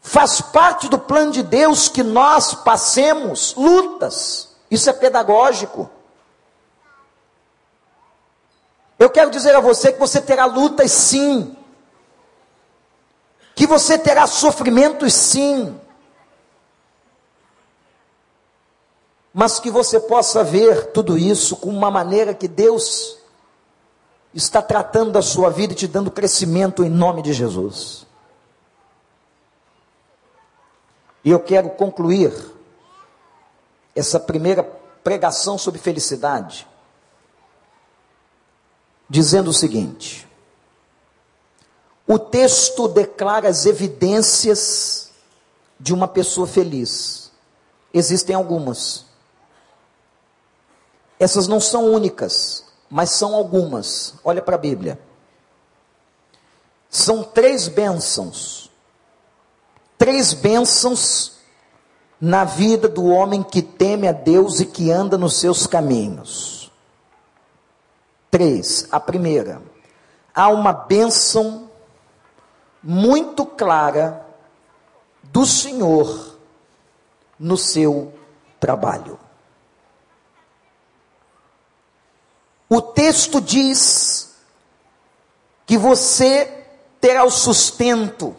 [0.00, 4.48] Faz parte do plano de Deus que nós passemos lutas.
[4.70, 5.88] Isso é pedagógico.
[8.98, 11.56] Eu quero dizer a você que você terá lutas sim.
[13.54, 15.78] Que você terá sofrimentos sim.
[19.32, 23.18] Mas que você possa ver tudo isso com uma maneira que Deus
[24.34, 28.06] está tratando da sua vida e te dando crescimento em nome de Jesus.
[31.24, 32.32] E eu quero concluir
[33.94, 34.62] essa primeira
[35.04, 36.66] pregação sobre felicidade
[39.12, 40.26] dizendo o seguinte:
[42.06, 45.10] o texto declara as evidências
[45.78, 47.30] de uma pessoa feliz.
[47.92, 49.11] Existem algumas.
[51.22, 54.14] Essas não são únicas, mas são algumas.
[54.24, 54.98] Olha para a Bíblia.
[56.90, 58.68] São três bênçãos.
[59.96, 61.34] Três bênçãos
[62.20, 66.72] na vida do homem que teme a Deus e que anda nos seus caminhos.
[68.28, 68.88] Três.
[68.90, 69.62] A primeira,
[70.34, 71.70] há uma bênção
[72.82, 74.26] muito clara
[75.22, 76.36] do Senhor
[77.38, 78.12] no seu
[78.58, 79.21] trabalho.
[82.74, 84.34] O texto diz
[85.66, 86.64] que você
[87.02, 88.34] terá o sustento,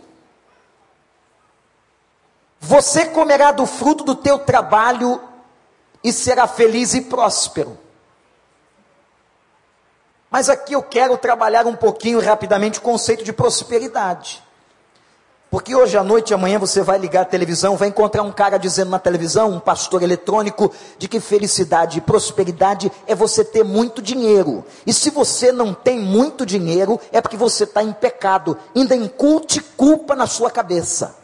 [2.60, 5.22] você comerá do fruto do teu trabalho
[6.04, 7.78] e será feliz e próspero.
[10.32, 14.44] Mas aqui eu quero trabalhar um pouquinho rapidamente o conceito de prosperidade.
[15.54, 18.90] Porque hoje à noite, amanhã, você vai ligar a televisão, vai encontrar um cara dizendo
[18.90, 24.66] na televisão, um pastor eletrônico, de que felicidade e prosperidade é você ter muito dinheiro.
[24.84, 29.62] E se você não tem muito dinheiro, é porque você está em pecado, ainda inculte
[29.62, 31.16] culpa na sua cabeça.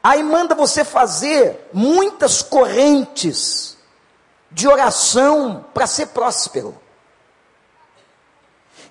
[0.00, 3.76] Aí manda você fazer muitas correntes
[4.52, 6.76] de oração para ser próspero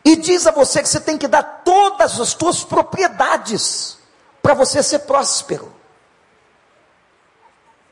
[0.06, 3.98] e diz a você que você tem que dar todas as suas propriedades
[4.40, 5.74] para você ser próspero.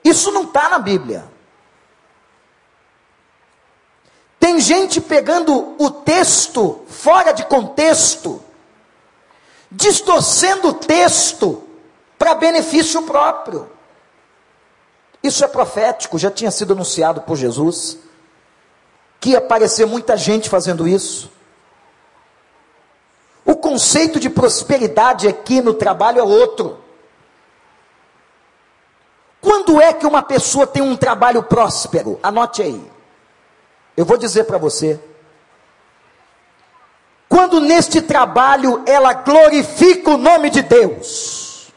[0.03, 1.26] Isso não está na Bíblia.
[4.39, 8.43] Tem gente pegando o texto fora de contexto,
[9.72, 11.64] distorcendo o texto
[12.20, 13.72] para benefício próprio.
[15.24, 17.97] Isso é profético, já tinha sido anunciado por Jesus,
[19.20, 21.32] que ia aparecer muita gente fazendo isso.
[23.45, 26.79] O conceito de prosperidade aqui no trabalho é outro.
[29.41, 32.17] Quando é que uma pessoa tem um trabalho próspero?
[32.23, 32.91] Anote aí.
[33.97, 34.99] Eu vou dizer para você.
[37.27, 41.71] Quando neste trabalho ela glorifica o nome de Deus.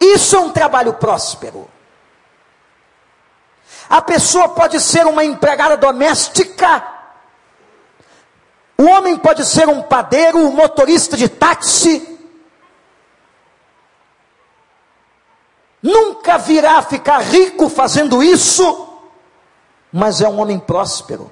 [0.00, 1.68] Isso é um trabalho próspero.
[3.88, 6.97] A pessoa pode ser uma empregada doméstica
[8.80, 12.16] o homem pode ser um padeiro, um motorista de táxi.
[15.82, 18.88] Nunca virá ficar rico fazendo isso,
[19.92, 21.30] mas é um homem próspero,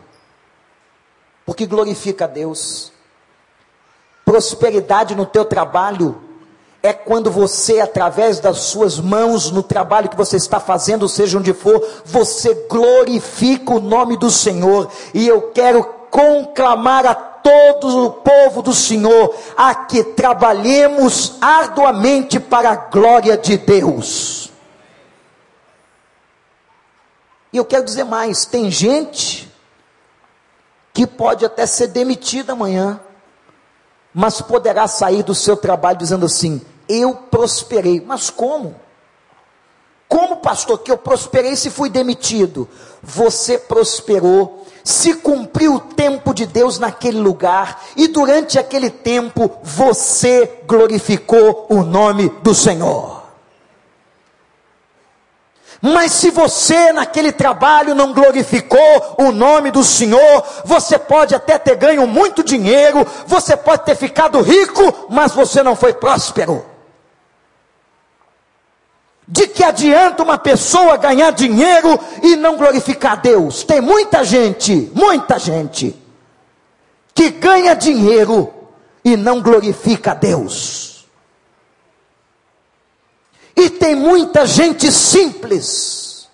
[1.45, 2.93] porque glorifica a Deus.
[4.25, 6.21] Prosperidade no teu trabalho
[6.83, 11.53] é quando você, através das suas mãos, no trabalho que você está fazendo, seja onde
[11.53, 14.91] for, você glorifica o nome do Senhor.
[15.15, 17.15] E eu quero conclamar a
[17.47, 24.51] todo o povo do Senhor a que trabalhemos arduamente para a glória de Deus.
[27.53, 29.49] E eu quero dizer mais: tem gente
[30.93, 33.01] que pode até ser demitida amanhã,
[34.13, 38.01] mas poderá sair do seu trabalho dizendo assim: Eu prosperei.
[38.01, 38.75] Mas como?
[40.09, 42.69] Como, pastor, que eu prosperei se fui demitido?
[43.03, 50.61] Você prosperou se cumpriu o tempo de Deus naquele lugar, e durante aquele tempo você
[50.65, 53.25] glorificou o nome do Senhor.
[55.83, 61.75] Mas se você naquele trabalho não glorificou o nome do Senhor, você pode até ter
[61.75, 66.65] ganho muito dinheiro, você pode ter ficado rico, mas você não foi próspero.
[69.29, 73.65] De que adianta uma pessoa ganhar dinheiro e não glorificar Deus?
[73.65, 75.97] Tem muita gente, muita gente,
[77.13, 78.55] que ganha dinheiro
[79.05, 81.07] e não glorifica Deus.
[83.57, 86.29] E tem muita gente simples,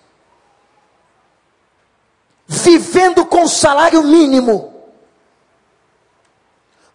[2.45, 4.73] vivendo com salário mínimo,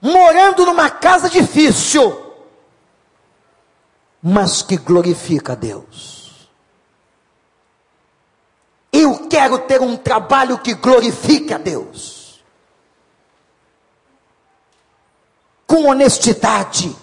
[0.01, 2.28] morando numa casa difícil,
[4.23, 6.19] mas que glorifica a Deus.
[8.93, 12.43] Eu quero ter um trabalho que glorifique a Deus.
[15.67, 16.97] Com honestidade.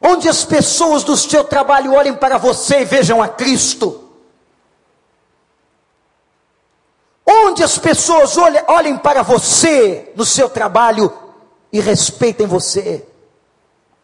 [0.00, 4.08] Onde as pessoas do seu trabalho olhem para você e vejam a Cristo.
[7.26, 11.12] Onde as pessoas olhem, olhem para você no seu trabalho
[11.72, 13.07] e respeitem você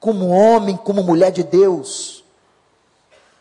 [0.05, 2.23] como homem, como mulher de Deus.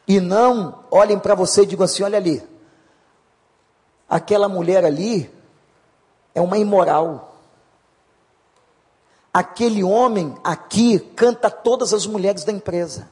[0.07, 2.41] E não olhem para você e digam assim: olha ali,
[4.07, 5.29] aquela mulher ali
[6.33, 7.35] é uma imoral.
[9.33, 13.11] Aquele homem aqui canta todas as mulheres da empresa.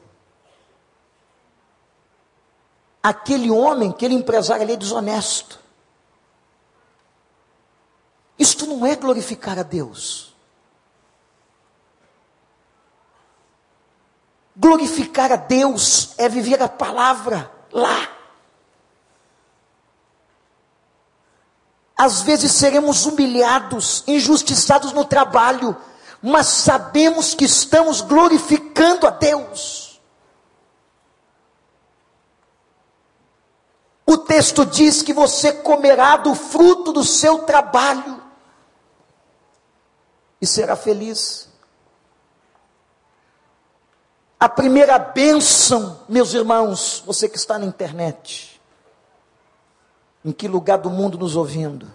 [3.03, 5.59] Aquele homem, aquele empresário ali é desonesto.
[8.39, 10.30] Isto não é glorificar a Deus.
[14.55, 18.09] Glorificar a Deus é viver a palavra lá.
[21.95, 25.77] Às vezes seremos humilhados, injustiçados no trabalho,
[26.21, 30.01] mas sabemos que estamos glorificando a Deus.
[34.05, 38.21] O texto diz que você comerá do fruto do seu trabalho
[40.41, 41.50] e será feliz.
[44.41, 48.59] A primeira bênção, meus irmãos, você que está na internet,
[50.25, 51.87] em que lugar do mundo nos ouvindo?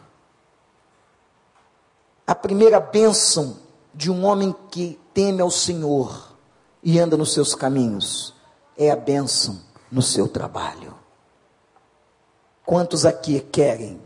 [2.24, 3.56] A primeira bênção
[3.92, 6.36] de um homem que teme ao Senhor
[6.84, 8.32] e anda nos seus caminhos
[8.78, 10.94] é a bênção no seu trabalho.
[12.64, 14.00] Quantos aqui querem,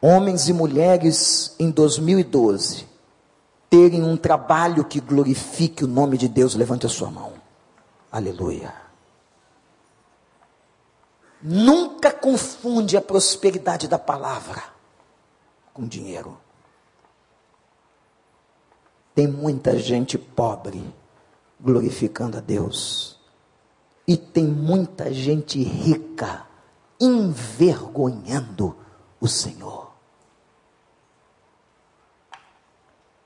[0.00, 2.93] homens e mulheres em 2012,
[3.74, 6.54] terem um trabalho que glorifique o nome de Deus?
[6.54, 7.32] Levante a sua mão.
[8.12, 8.72] Aleluia.
[11.42, 14.62] Nunca confunde a prosperidade da palavra
[15.72, 16.38] com dinheiro.
[19.12, 20.94] Tem muita gente pobre
[21.60, 23.18] glorificando a Deus.
[24.06, 26.46] E tem muita gente rica
[27.00, 28.76] envergonhando
[29.20, 29.83] o Senhor.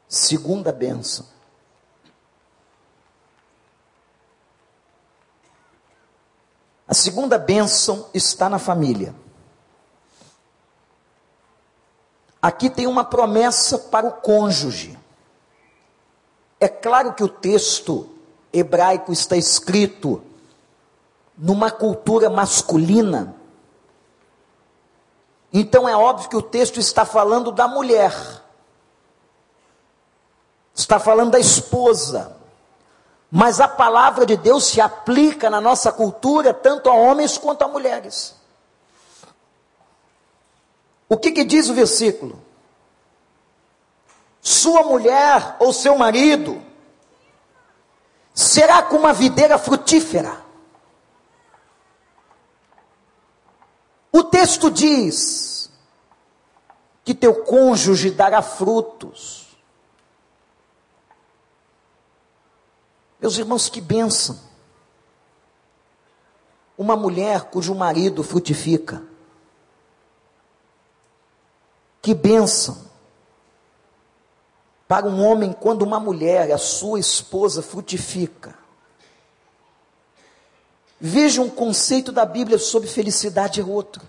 [0.09, 1.27] Segunda benção.
[6.89, 9.15] A segunda bênção está na família.
[12.41, 14.99] Aqui tem uma promessa para o cônjuge.
[16.59, 18.09] É claro que o texto
[18.51, 20.23] hebraico está escrito
[21.37, 23.37] numa cultura masculina.
[25.53, 28.15] Então é óbvio que o texto está falando da mulher.
[30.79, 32.37] Está falando da esposa.
[33.29, 37.69] Mas a palavra de Deus se aplica na nossa cultura tanto a homens quanto a
[37.69, 38.37] mulheres.
[41.09, 42.41] O que, que diz o versículo?
[44.41, 46.63] Sua mulher ou seu marido
[48.33, 50.45] será como uma videira frutífera.
[54.13, 55.71] O texto diz
[57.05, 59.48] que teu cônjuge dará frutos.
[63.21, 64.39] Meus irmãos, que bênção.
[66.77, 69.03] Uma mulher cujo marido frutifica.
[72.01, 72.87] Que bênção.
[74.87, 78.57] Para um homem, quando uma mulher, a sua esposa, frutifica.
[81.01, 84.03] Veja um conceito da Bíblia sobre felicidade é outro.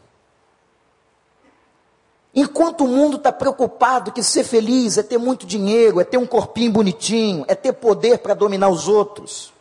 [2.34, 6.27] Enquanto o mundo está preocupado que ser feliz é ter muito dinheiro, é ter um
[6.27, 9.51] corpinho bonitinho, é ter poder para dominar os outros.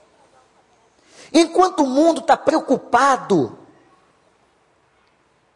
[1.33, 3.59] Enquanto o mundo está preocupado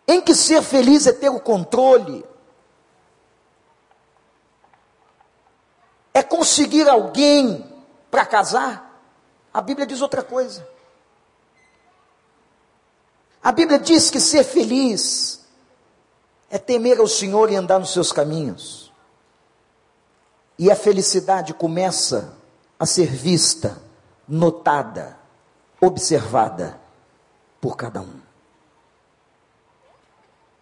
[0.09, 2.25] em que ser feliz é ter o controle,
[6.15, 7.71] é conseguir alguém
[8.11, 9.01] para casar,
[9.53, 10.67] a Bíblia diz outra coisa.
[13.43, 15.42] A Bíblia diz que ser feliz
[16.53, 18.93] é temer ao Senhor e andar nos seus caminhos.
[20.59, 22.37] E a felicidade começa
[22.79, 23.83] a ser vista,
[24.29, 25.17] notada,
[25.81, 26.79] observada
[27.59, 28.21] por cada um.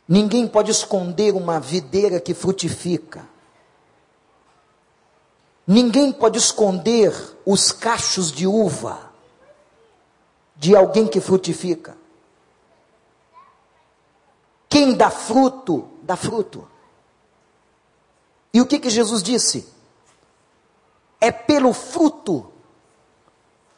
[0.07, 3.29] Ninguém pode esconder uma videira que frutifica.
[5.67, 7.13] Ninguém pode esconder
[7.45, 9.11] os cachos de uva
[10.55, 12.00] de alguém que frutifica.
[14.71, 16.67] Quem dá fruto, dá fruto.
[18.55, 19.69] E o que, que Jesus disse?
[21.21, 22.53] É pelo fruto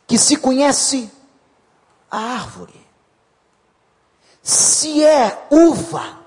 [0.07, 1.11] que se conhece
[2.11, 2.79] a árvore.
[4.43, 6.21] Se é uva,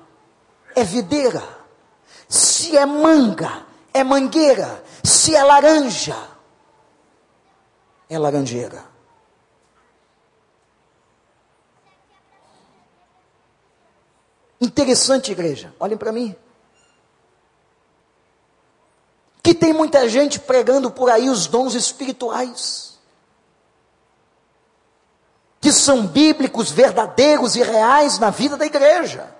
[0.76, 1.44] é videira.
[2.28, 4.84] Se é manga, é mangueira.
[5.04, 6.18] Se é laranja,
[8.10, 8.95] é laranjeira.
[14.60, 16.36] Interessante, igreja, olhem para mim.
[19.44, 22.98] Que tem muita gente pregando por aí os dons espirituais,
[25.62, 29.36] que são bíblicos, verdadeiros e reais na vida da igreja.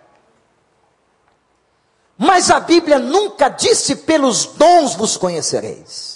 [2.18, 6.16] Mas a Bíblia nunca disse: pelos dons vos conhecereis.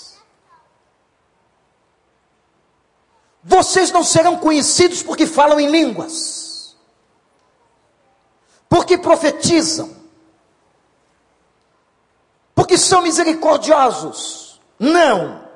[3.44, 6.49] Vocês não serão conhecidos porque falam em línguas,
[8.70, 9.90] porque profetizam,
[12.54, 14.62] porque são misericordiosos.
[14.78, 15.50] Não.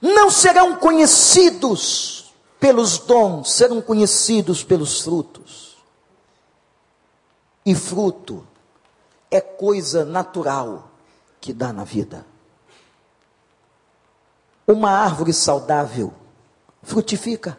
[0.00, 5.76] Não serão conhecidos pelos dons, serão conhecidos pelos frutos.
[7.66, 8.46] E fruto
[9.30, 10.90] é coisa natural
[11.40, 12.24] que dá na vida.
[14.66, 16.14] Uma árvore saudável
[16.82, 17.58] frutifica.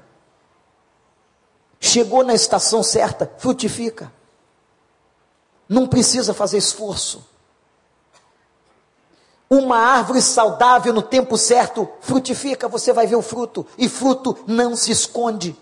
[1.80, 4.12] Chegou na estação certa, frutifica.
[5.68, 7.26] Não precisa fazer esforço.
[9.50, 14.76] Uma árvore saudável no tempo certo frutifica, você vai ver o fruto, e fruto não
[14.76, 15.56] se esconde.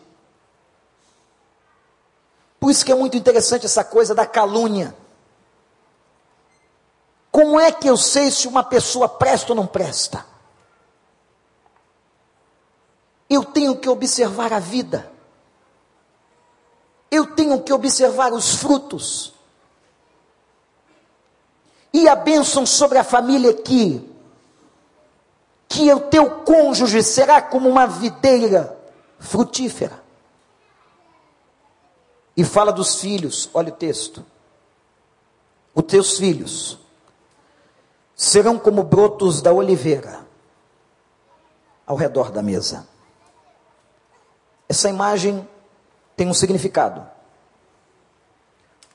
[2.60, 4.96] Por isso que é muito interessante essa coisa da calúnia.
[7.32, 10.26] Como é que eu sei se uma pessoa presta ou não presta?
[13.30, 15.17] Eu tenho que observar a vida.
[17.10, 19.34] Eu tenho que observar os frutos.
[21.94, 24.08] E a bênção sobre a família aqui.
[25.70, 28.78] Que o teu cônjuge será como uma videira
[29.20, 30.04] frutífera.
[32.36, 34.26] E fala dos filhos, olha o texto.
[35.74, 36.78] Os teus filhos
[38.16, 40.26] serão como brotos da oliveira
[41.86, 42.88] ao redor da mesa.
[44.68, 45.48] Essa imagem
[46.18, 47.08] tem um significado.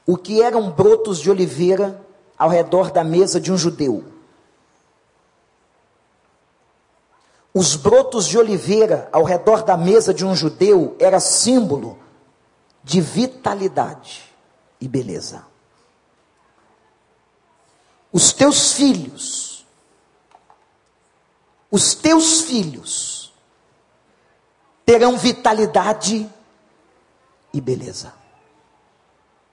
[0.06, 1.98] O que eram brotos de oliveira
[2.36, 4.04] ao redor da mesa de um judeu?
[7.54, 11.98] Os brotos de oliveira ao redor da mesa de um judeu era símbolo
[12.84, 14.24] de vitalidade
[14.78, 15.50] e beleza
[18.12, 19.66] os teus filhos,
[21.70, 23.32] os teus filhos
[24.84, 26.30] terão vitalidade e
[27.60, 28.12] beleza.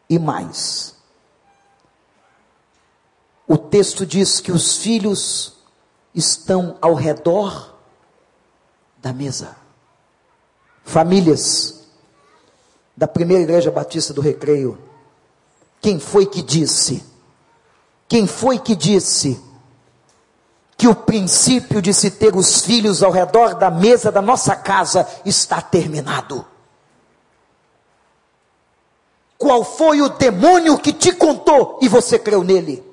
[0.10, 0.96] E mais,
[3.48, 5.54] o texto diz que os filhos
[6.14, 7.76] estão ao redor
[8.98, 9.56] da mesa.
[10.84, 11.88] Famílias
[12.96, 14.78] da primeira igreja batista do Recreio,
[15.82, 17.04] quem foi que disse?
[18.08, 19.40] Quem foi que disse
[20.78, 25.08] que o princípio de se ter os filhos ao redor da mesa da nossa casa
[25.26, 26.46] está terminado?
[29.40, 32.84] Qual foi o demônio que te contou e você creu nele?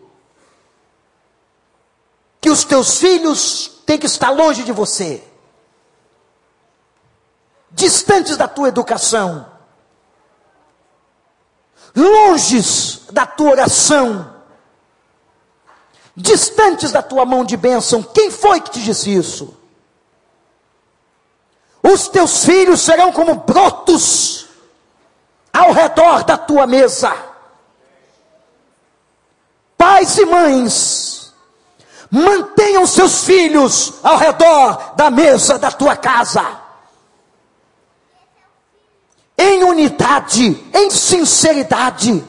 [2.41, 5.25] Que os teus filhos têm que estar longe de você,
[7.73, 9.45] distantes da tua educação,
[11.93, 14.33] longes da tua oração,
[16.15, 18.05] distantes da tua mão de bênção.
[18.05, 19.57] Quem foi que te disse isso?
[21.83, 24.46] Os teus filhos serão como brotos
[25.57, 27.17] ao redor da tua mesa.
[29.77, 31.35] Pais e mães,
[32.11, 36.45] mantenham seus filhos ao redor da mesa da tua casa.
[39.39, 42.25] Em unidade, em sinceridade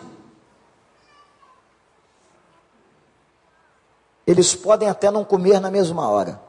[4.27, 6.41] Eles podem até não comer na mesma hora.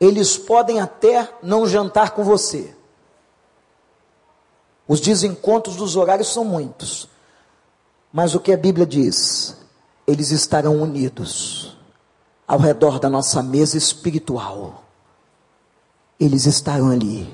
[0.00, 2.75] Eles podem até não jantar com você.
[4.86, 7.08] Os desencontros dos horários são muitos.
[8.12, 9.56] Mas o que a Bíblia diz?
[10.06, 11.76] Eles estarão unidos
[12.46, 14.84] ao redor da nossa mesa espiritual.
[16.18, 17.32] Eles estarão ali,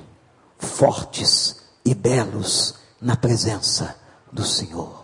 [0.59, 3.95] fortes e belos na presença
[4.33, 5.03] do Senhor.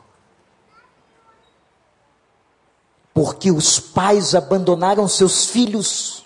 [3.18, 6.17] porque os pais abandonaram seus filhos,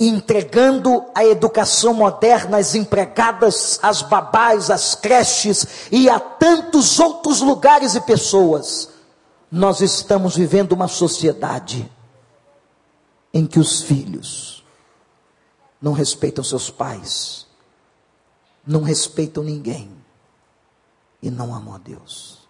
[0.00, 7.94] entregando a educação moderna às empregadas, às babás, às creches e a tantos outros lugares
[7.94, 8.88] e pessoas.
[9.52, 11.90] Nós estamos vivendo uma sociedade
[13.34, 14.64] em que os filhos
[15.82, 17.46] não respeitam seus pais,
[18.66, 19.90] não respeitam ninguém
[21.20, 22.48] e não amam a Deus.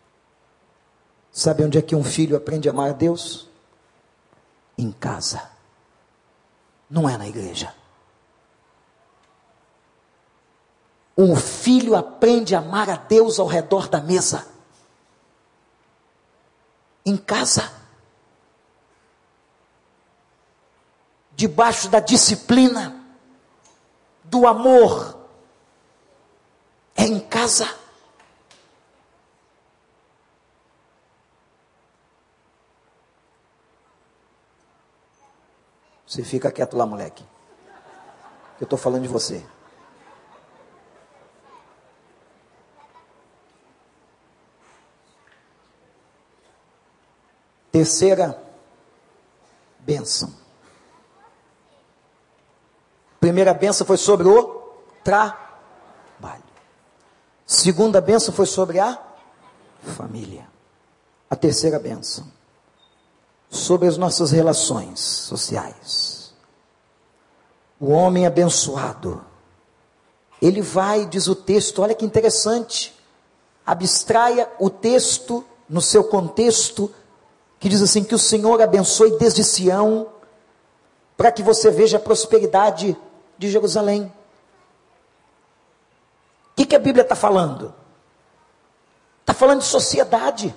[1.32, 3.48] Sabe onde é que um filho aprende a amar a Deus?
[4.78, 5.59] Em casa.
[6.90, 7.72] Não é na igreja.
[11.16, 14.46] Um filho aprende a amar a Deus ao redor da mesa.
[17.06, 17.70] Em casa.
[21.36, 23.04] Debaixo da disciplina,
[24.24, 25.16] do amor.
[26.96, 27.79] É em casa.
[36.10, 37.24] Você fica quieto lá, moleque.
[38.60, 39.46] Eu estou falando de você.
[47.70, 48.42] Terceira
[49.78, 50.34] bênção.
[53.20, 54.68] Primeira bênção foi sobre o
[55.04, 56.42] trabalho.
[57.46, 59.00] Segunda bênção foi sobre a
[59.80, 60.50] família.
[61.30, 62.39] A terceira bênção
[63.50, 66.32] sobre as nossas relações sociais.
[67.80, 69.24] O homem abençoado,
[70.40, 72.94] ele vai, diz o texto, olha que interessante,
[73.66, 76.94] abstraia o texto no seu contexto,
[77.58, 80.08] que diz assim: que o Senhor abençoe desde Sião,
[81.16, 82.96] para que você veja a prosperidade
[83.36, 84.12] de Jerusalém.
[86.52, 87.74] O que, que a Bíblia está falando?
[89.20, 90.54] Está falando de sociedade.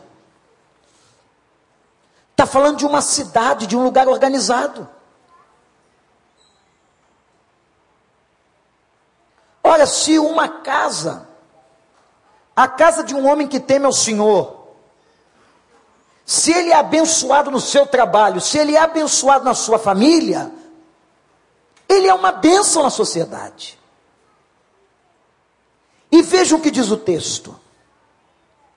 [2.33, 4.89] Está falando de uma cidade, de um lugar organizado.
[9.63, 11.27] Olha, se uma casa,
[12.55, 14.67] a casa de um homem que teme ao Senhor,
[16.25, 20.51] se ele é abençoado no seu trabalho, se ele é abençoado na sua família,
[21.87, 23.79] ele é uma bênção na sociedade.
[26.11, 27.59] E vejam o que diz o texto: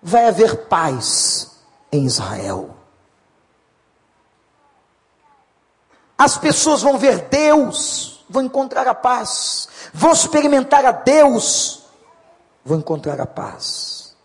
[0.02, 1.58] vai haver paz
[1.90, 2.75] em Israel.
[6.18, 11.82] As pessoas vão ver Deus, vão encontrar a paz, vão experimentar a Deus,
[12.64, 14.16] vão encontrar a paz.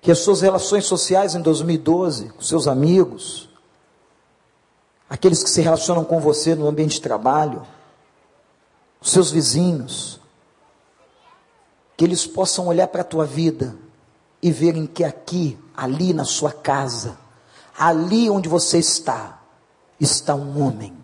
[0.00, 3.48] Que as suas relações sociais em 2012, com seus amigos,
[5.08, 7.66] aqueles que se relacionam com você no ambiente de trabalho,
[9.00, 10.20] os seus vizinhos,
[11.96, 13.76] que eles possam olhar para a tua vida
[14.42, 17.18] e verem que aqui, ali na sua casa,
[17.80, 19.40] ali onde você está,
[19.98, 20.94] está um homem,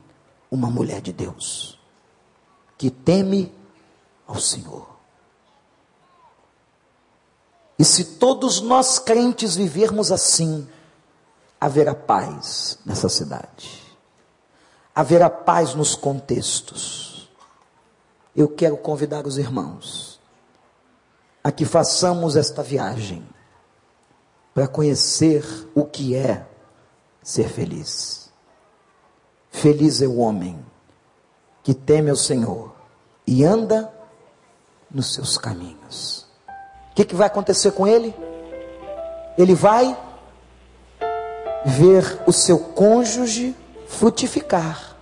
[0.50, 1.80] uma mulher de Deus,
[2.76, 3.50] que teme
[4.26, 4.86] ao Senhor.
[7.78, 10.68] E se todos nós crentes vivermos assim,
[11.58, 13.82] haverá paz nessa cidade,
[14.94, 17.30] haverá paz nos contextos.
[18.34, 20.20] Eu quero convidar os irmãos
[21.42, 23.26] a que façamos esta viagem
[24.52, 25.42] para conhecer
[25.74, 26.46] o que é
[27.26, 28.30] ser feliz.
[29.50, 30.64] Feliz é o homem
[31.64, 32.72] que teme ao Senhor
[33.26, 33.92] e anda
[34.88, 36.24] nos seus caminhos.
[36.92, 38.14] O que, que vai acontecer com ele?
[39.36, 39.98] Ele vai
[41.64, 43.56] ver o seu cônjuge
[43.88, 44.94] frutificar.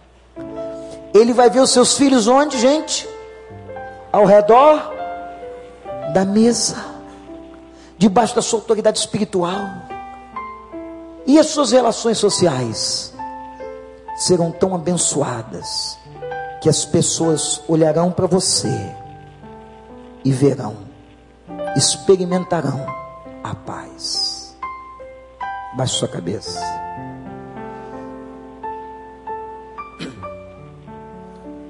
[1.13, 3.07] Ele vai ver os seus filhos onde, gente?
[4.11, 4.95] Ao redor
[6.15, 6.83] da mesa,
[7.99, 9.61] debaixo da sua autoridade espiritual.
[11.27, 13.15] E as suas relações sociais
[14.17, 15.99] serão tão abençoadas
[16.61, 18.95] que as pessoas olharão para você
[20.25, 20.77] e verão,
[21.77, 22.87] experimentarão
[23.43, 24.57] a paz.
[25.77, 26.61] Baixe sua cabeça.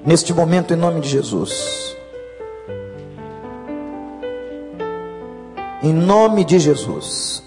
[0.04, 1.96] Neste momento, em nome de Jesus.
[5.82, 7.43] Em nome de Jesus.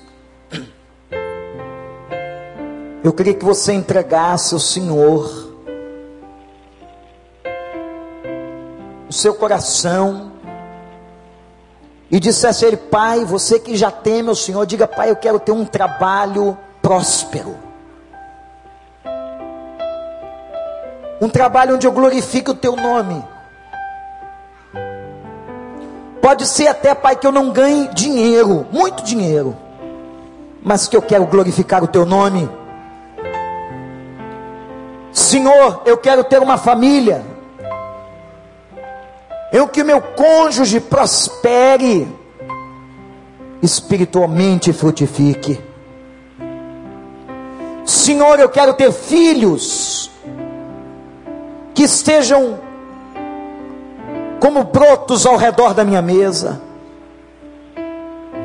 [3.08, 5.50] Eu queria que você entregasse ao Senhor
[9.08, 10.34] o seu coração
[12.12, 15.40] e dissesse a Ele, Pai, você que já teme o Senhor, diga, Pai, eu quero
[15.40, 17.56] ter um trabalho próspero.
[21.22, 23.24] Um trabalho onde eu glorifique o Teu nome.
[26.22, 29.56] Pode ser até, Pai, que eu não ganhe dinheiro, muito dinheiro,
[30.62, 32.67] mas que eu quero glorificar o Teu nome.
[35.18, 37.26] Senhor, eu quero ter uma família.
[39.52, 42.08] Eu que meu cônjuge prospere,
[43.60, 45.60] espiritualmente frutifique.
[47.84, 50.12] Senhor, eu quero ter filhos
[51.74, 52.60] que estejam
[54.40, 56.62] como brotos ao redor da minha mesa.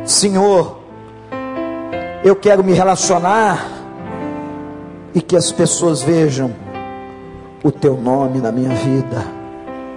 [0.07, 0.79] Senhor,
[2.25, 3.69] eu quero me relacionar
[5.15, 6.62] e que as pessoas vejam
[7.63, 9.43] o teu nome na minha vida.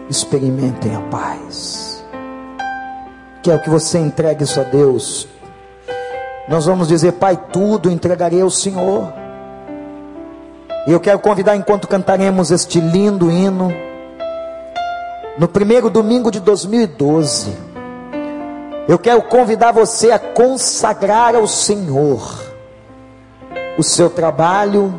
[0.07, 2.05] experimentem a paz.
[3.41, 5.27] Quero que você entregue isso a Deus.
[6.47, 9.11] Nós vamos dizer, Pai, tudo entregarei ao Senhor.
[10.85, 13.73] E eu quero convidar, enquanto cantaremos este lindo hino,
[15.39, 17.51] no primeiro domingo de 2012,
[18.87, 22.45] eu quero convidar você a consagrar ao Senhor
[23.75, 24.93] o seu trabalho,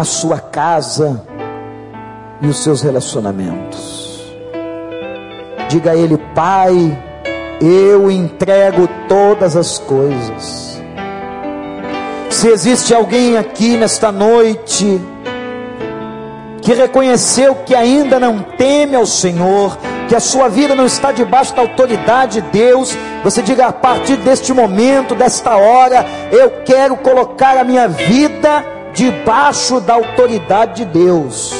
[0.00, 1.22] a sua casa
[2.40, 4.18] e os seus relacionamentos.
[5.68, 6.98] Diga a Ele, Pai,
[7.60, 10.80] eu entrego todas as coisas.
[12.30, 14.98] Se existe alguém aqui nesta noite
[16.62, 19.76] que reconheceu que ainda não teme ao Senhor,
[20.08, 24.16] que a sua vida não está debaixo da autoridade de Deus, você diga a partir
[24.16, 31.54] deste momento, desta hora, eu quero colocar a minha vida debaixo da autoridade de Deus.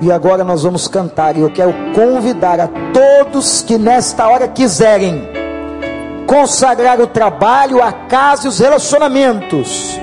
[0.00, 5.28] E agora nós vamos cantar, e eu quero convidar a todos que nesta hora quiserem
[6.26, 10.00] consagrar o trabalho, a casa e os relacionamentos,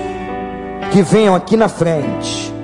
[0.92, 2.54] que venham aqui na frente.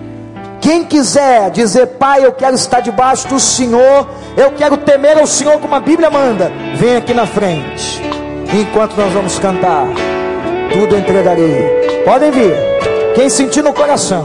[0.61, 5.59] Quem quiser dizer, Pai, eu quero estar debaixo do Senhor, eu quero temer ao Senhor
[5.59, 8.01] como a Bíblia manda, vem aqui na frente.
[8.55, 9.89] Enquanto nós vamos cantar,
[10.73, 12.03] tudo entregarei.
[12.05, 12.55] Podem vir.
[13.15, 14.25] Quem sentir no coração.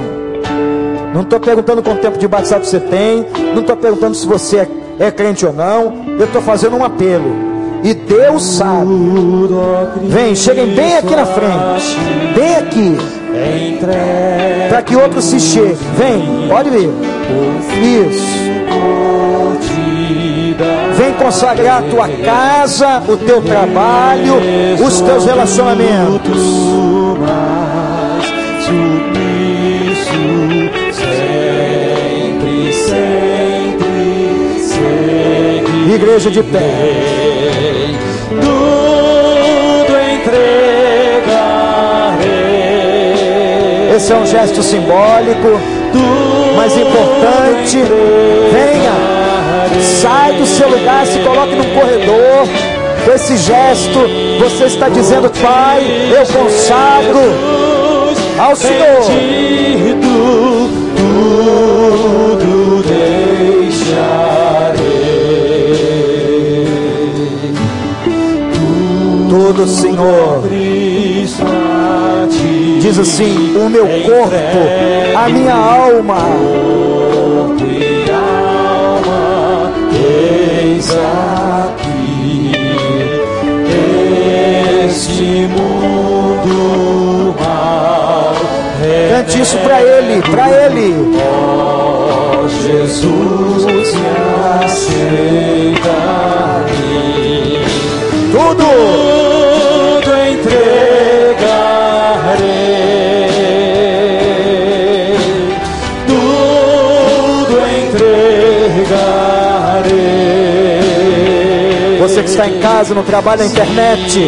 [1.14, 3.26] Não estou perguntando quanto tempo de batizado você tem.
[3.54, 4.68] Não estou perguntando se você é,
[5.08, 6.06] é crente ou não.
[6.20, 7.56] Eu estou fazendo um apelo.
[7.84, 8.89] E Deus sabe.
[10.04, 11.98] Vem, cheguem bem aqui na frente.
[12.36, 12.98] Bem aqui.
[14.70, 15.78] Para que outros se cheguem.
[15.98, 16.89] Vem, pode vir.
[17.82, 18.64] Isso.
[20.95, 24.36] Vem consagrar a tua casa, o teu trabalho,
[24.86, 26.76] os teus relacionamentos.
[35.95, 36.60] igreja de pé.
[43.95, 45.60] Esse é um gesto simbólico,
[46.56, 47.78] mas importante.
[48.51, 49.14] Venha,
[49.82, 52.47] sai do seu lugar, se coloque num corredor.
[53.05, 53.99] Com esse gesto,
[54.39, 57.20] você está dizendo, Pai, eu consagro
[58.39, 59.01] ao Senhor.
[60.01, 60.86] Tudo
[69.55, 70.43] tudo, Senhor.
[72.80, 76.18] Diz assim: o meu corpo, a minha alma.
[80.86, 82.52] Eis aqui
[84.86, 88.36] este mundo mal.
[89.10, 90.94] Cante isso para Ele, para Ele.
[91.18, 93.82] Oh, Jesus me
[94.64, 95.96] aceita.
[98.32, 99.35] Tudo.
[112.26, 114.20] Que está em casa, no trabalho, na internet.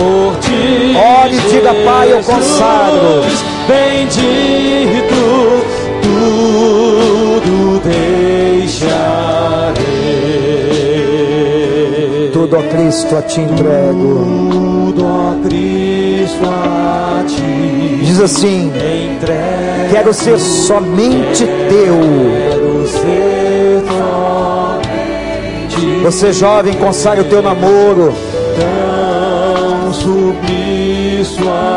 [0.00, 3.22] Ore e diga, Pai, eu consagro.
[3.68, 5.14] Bendito,
[6.02, 8.88] tudo deixarei.
[12.32, 14.48] Tudo a Cristo a te entrego.
[14.50, 17.98] Tudo a Cristo a ti.
[18.04, 18.72] Diz assim:
[19.90, 23.27] Quero ser somente teu.
[26.02, 28.14] Você jovem, consagre o teu namoro.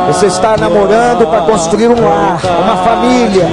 [0.07, 3.47] Você está namorando para construir um lar, uma família.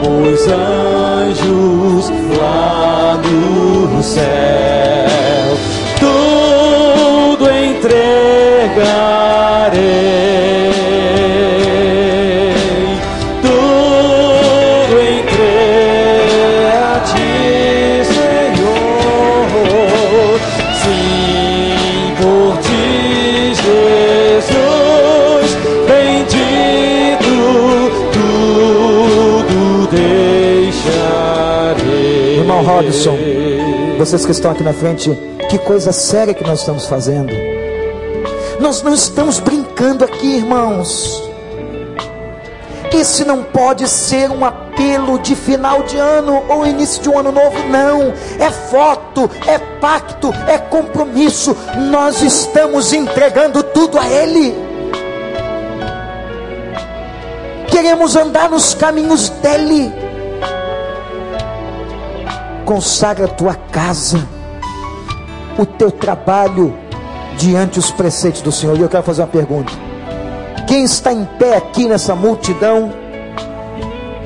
[0.00, 4.24] Como os anjos lá no céu,
[34.04, 35.10] vocês que estão aqui na frente,
[35.48, 37.32] que coisa séria que nós estamos fazendo.
[38.60, 41.22] Nós não estamos brincando aqui, irmãos.
[42.92, 47.32] Esse não pode ser um apelo de final de ano ou início de um ano
[47.32, 48.12] novo, não.
[48.38, 51.56] É foto, é pacto, é compromisso.
[51.90, 54.54] Nós estamos entregando tudo a Ele.
[57.74, 60.03] queremos andar nos caminhos dele.
[62.64, 64.26] Consagra a tua casa,
[65.58, 66.74] o teu trabalho
[67.36, 68.76] diante os preceitos do Senhor.
[68.78, 69.72] E eu quero fazer uma pergunta:
[70.66, 72.92] quem está em pé aqui nessa multidão,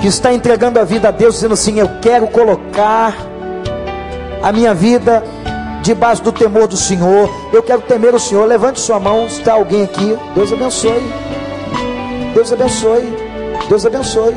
[0.00, 3.14] que está entregando a vida a Deus, dizendo assim: Eu quero colocar
[4.42, 5.22] a minha vida
[5.82, 8.46] debaixo do temor do Senhor, eu quero temer o Senhor.
[8.46, 10.16] Levante sua mão, está alguém aqui?
[10.34, 11.02] Deus abençoe.
[12.34, 13.16] Deus abençoe.
[13.68, 14.36] Deus abençoe.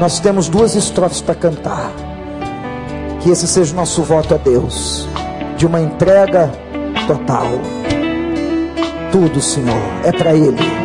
[0.00, 2.03] Nós temos duas estrofes para cantar.
[3.24, 5.08] Que esse seja o nosso voto a Deus,
[5.56, 6.52] de uma entrega
[7.06, 7.46] total.
[9.10, 10.84] Tudo, Senhor, é para Ele.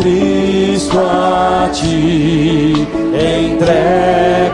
[0.00, 4.49] Cristo a ti entrego,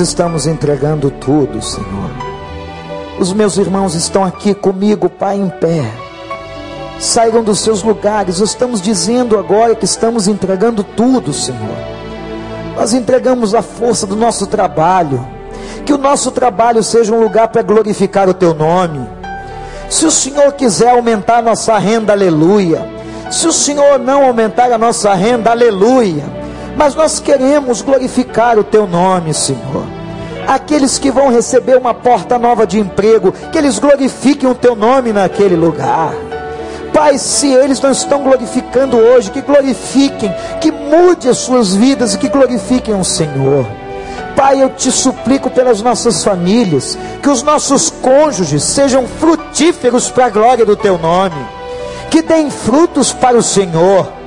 [0.00, 2.10] estamos entregando tudo, Senhor.
[3.18, 5.84] Os meus irmãos estão aqui comigo, Pai, em pé.
[6.98, 8.40] Saiam dos seus lugares.
[8.40, 11.76] Estamos dizendo agora que estamos entregando tudo, Senhor.
[12.76, 15.22] Nós entregamos a força do nosso trabalho.
[15.84, 19.06] Que o nosso trabalho seja um lugar para glorificar o Teu nome.
[19.88, 22.86] Se o Senhor quiser aumentar nossa renda, aleluia.
[23.30, 26.24] Se o Senhor não aumentar a nossa renda, aleluia.
[26.76, 29.99] Mas nós queremos glorificar o Teu nome, Senhor.
[30.50, 35.12] Aqueles que vão receber uma porta nova de emprego, que eles glorifiquem o Teu nome
[35.12, 36.12] naquele lugar.
[36.92, 42.18] Pai, se eles não estão glorificando hoje, que glorifiquem, que mude as suas vidas e
[42.18, 43.64] que glorifiquem o Senhor.
[44.34, 50.30] Pai, eu te suplico pelas nossas famílias, que os nossos cônjuges sejam frutíferos para a
[50.30, 51.46] glória do teu nome,
[52.10, 54.19] que deem frutos para o Senhor,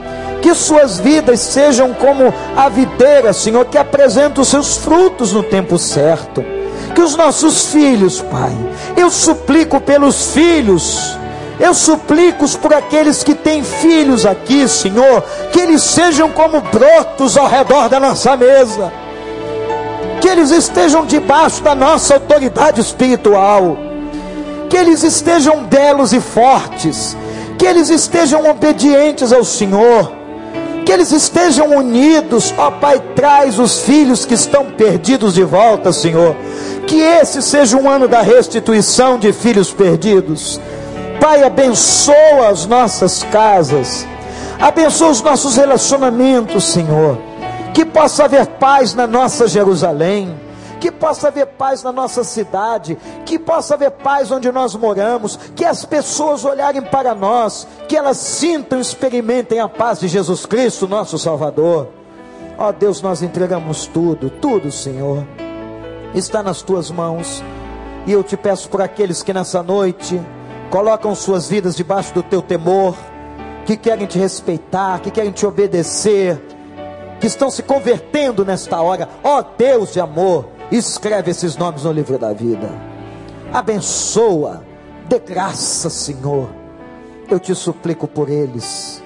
[0.43, 5.79] que suas vidas sejam como a videira, Senhor, que apresenta os seus frutos no tempo
[5.79, 6.43] certo.
[6.93, 8.51] Que os nossos filhos, Pai,
[8.97, 11.17] eu suplico pelos filhos,
[11.57, 17.47] eu suplico por aqueles que têm filhos aqui, Senhor, que eles sejam como brotos ao
[17.47, 18.91] redor da nossa mesa,
[20.19, 23.77] que eles estejam debaixo da nossa autoridade espiritual,
[24.69, 27.15] que eles estejam belos e fortes,
[27.57, 30.22] que eles estejam obedientes ao Senhor,
[30.83, 36.35] que eles estejam unidos, ó Pai, traz os filhos que estão perdidos de volta, Senhor,
[36.85, 40.59] que esse seja um ano da restituição de filhos perdidos.
[41.19, 44.05] Pai, abençoa as nossas casas,
[44.59, 47.17] abençoa os nossos relacionamentos, Senhor.
[47.73, 50.31] que possa haver paz na nossa Jerusalém,
[50.83, 55.63] que possa haver paz na nossa cidade, que possa haver paz onde nós moramos, que
[55.63, 61.17] as pessoas olharem para nós, que elas sintam, experimentem a paz de Jesus Cristo, nosso
[61.17, 61.87] Salvador.
[62.57, 65.25] Ó oh, Deus, nós entregamos tudo, tudo, Senhor,
[66.13, 67.41] está nas tuas mãos,
[68.05, 70.21] e eu te peço por aqueles que nessa noite
[70.69, 72.93] colocam suas vidas debaixo do teu temor,
[73.65, 76.37] que querem te respeitar, que querem te obedecer,
[77.21, 81.91] que estão se convertendo nesta hora, ó oh, Deus de amor, Escreve esses nomes no
[81.91, 82.69] livro da vida.
[83.53, 84.63] Abençoa,
[85.07, 86.49] dê graça, Senhor.
[87.29, 89.01] Eu te suplico por eles,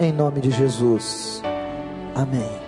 [0.00, 1.42] em nome de Jesus.
[2.14, 2.61] Amém.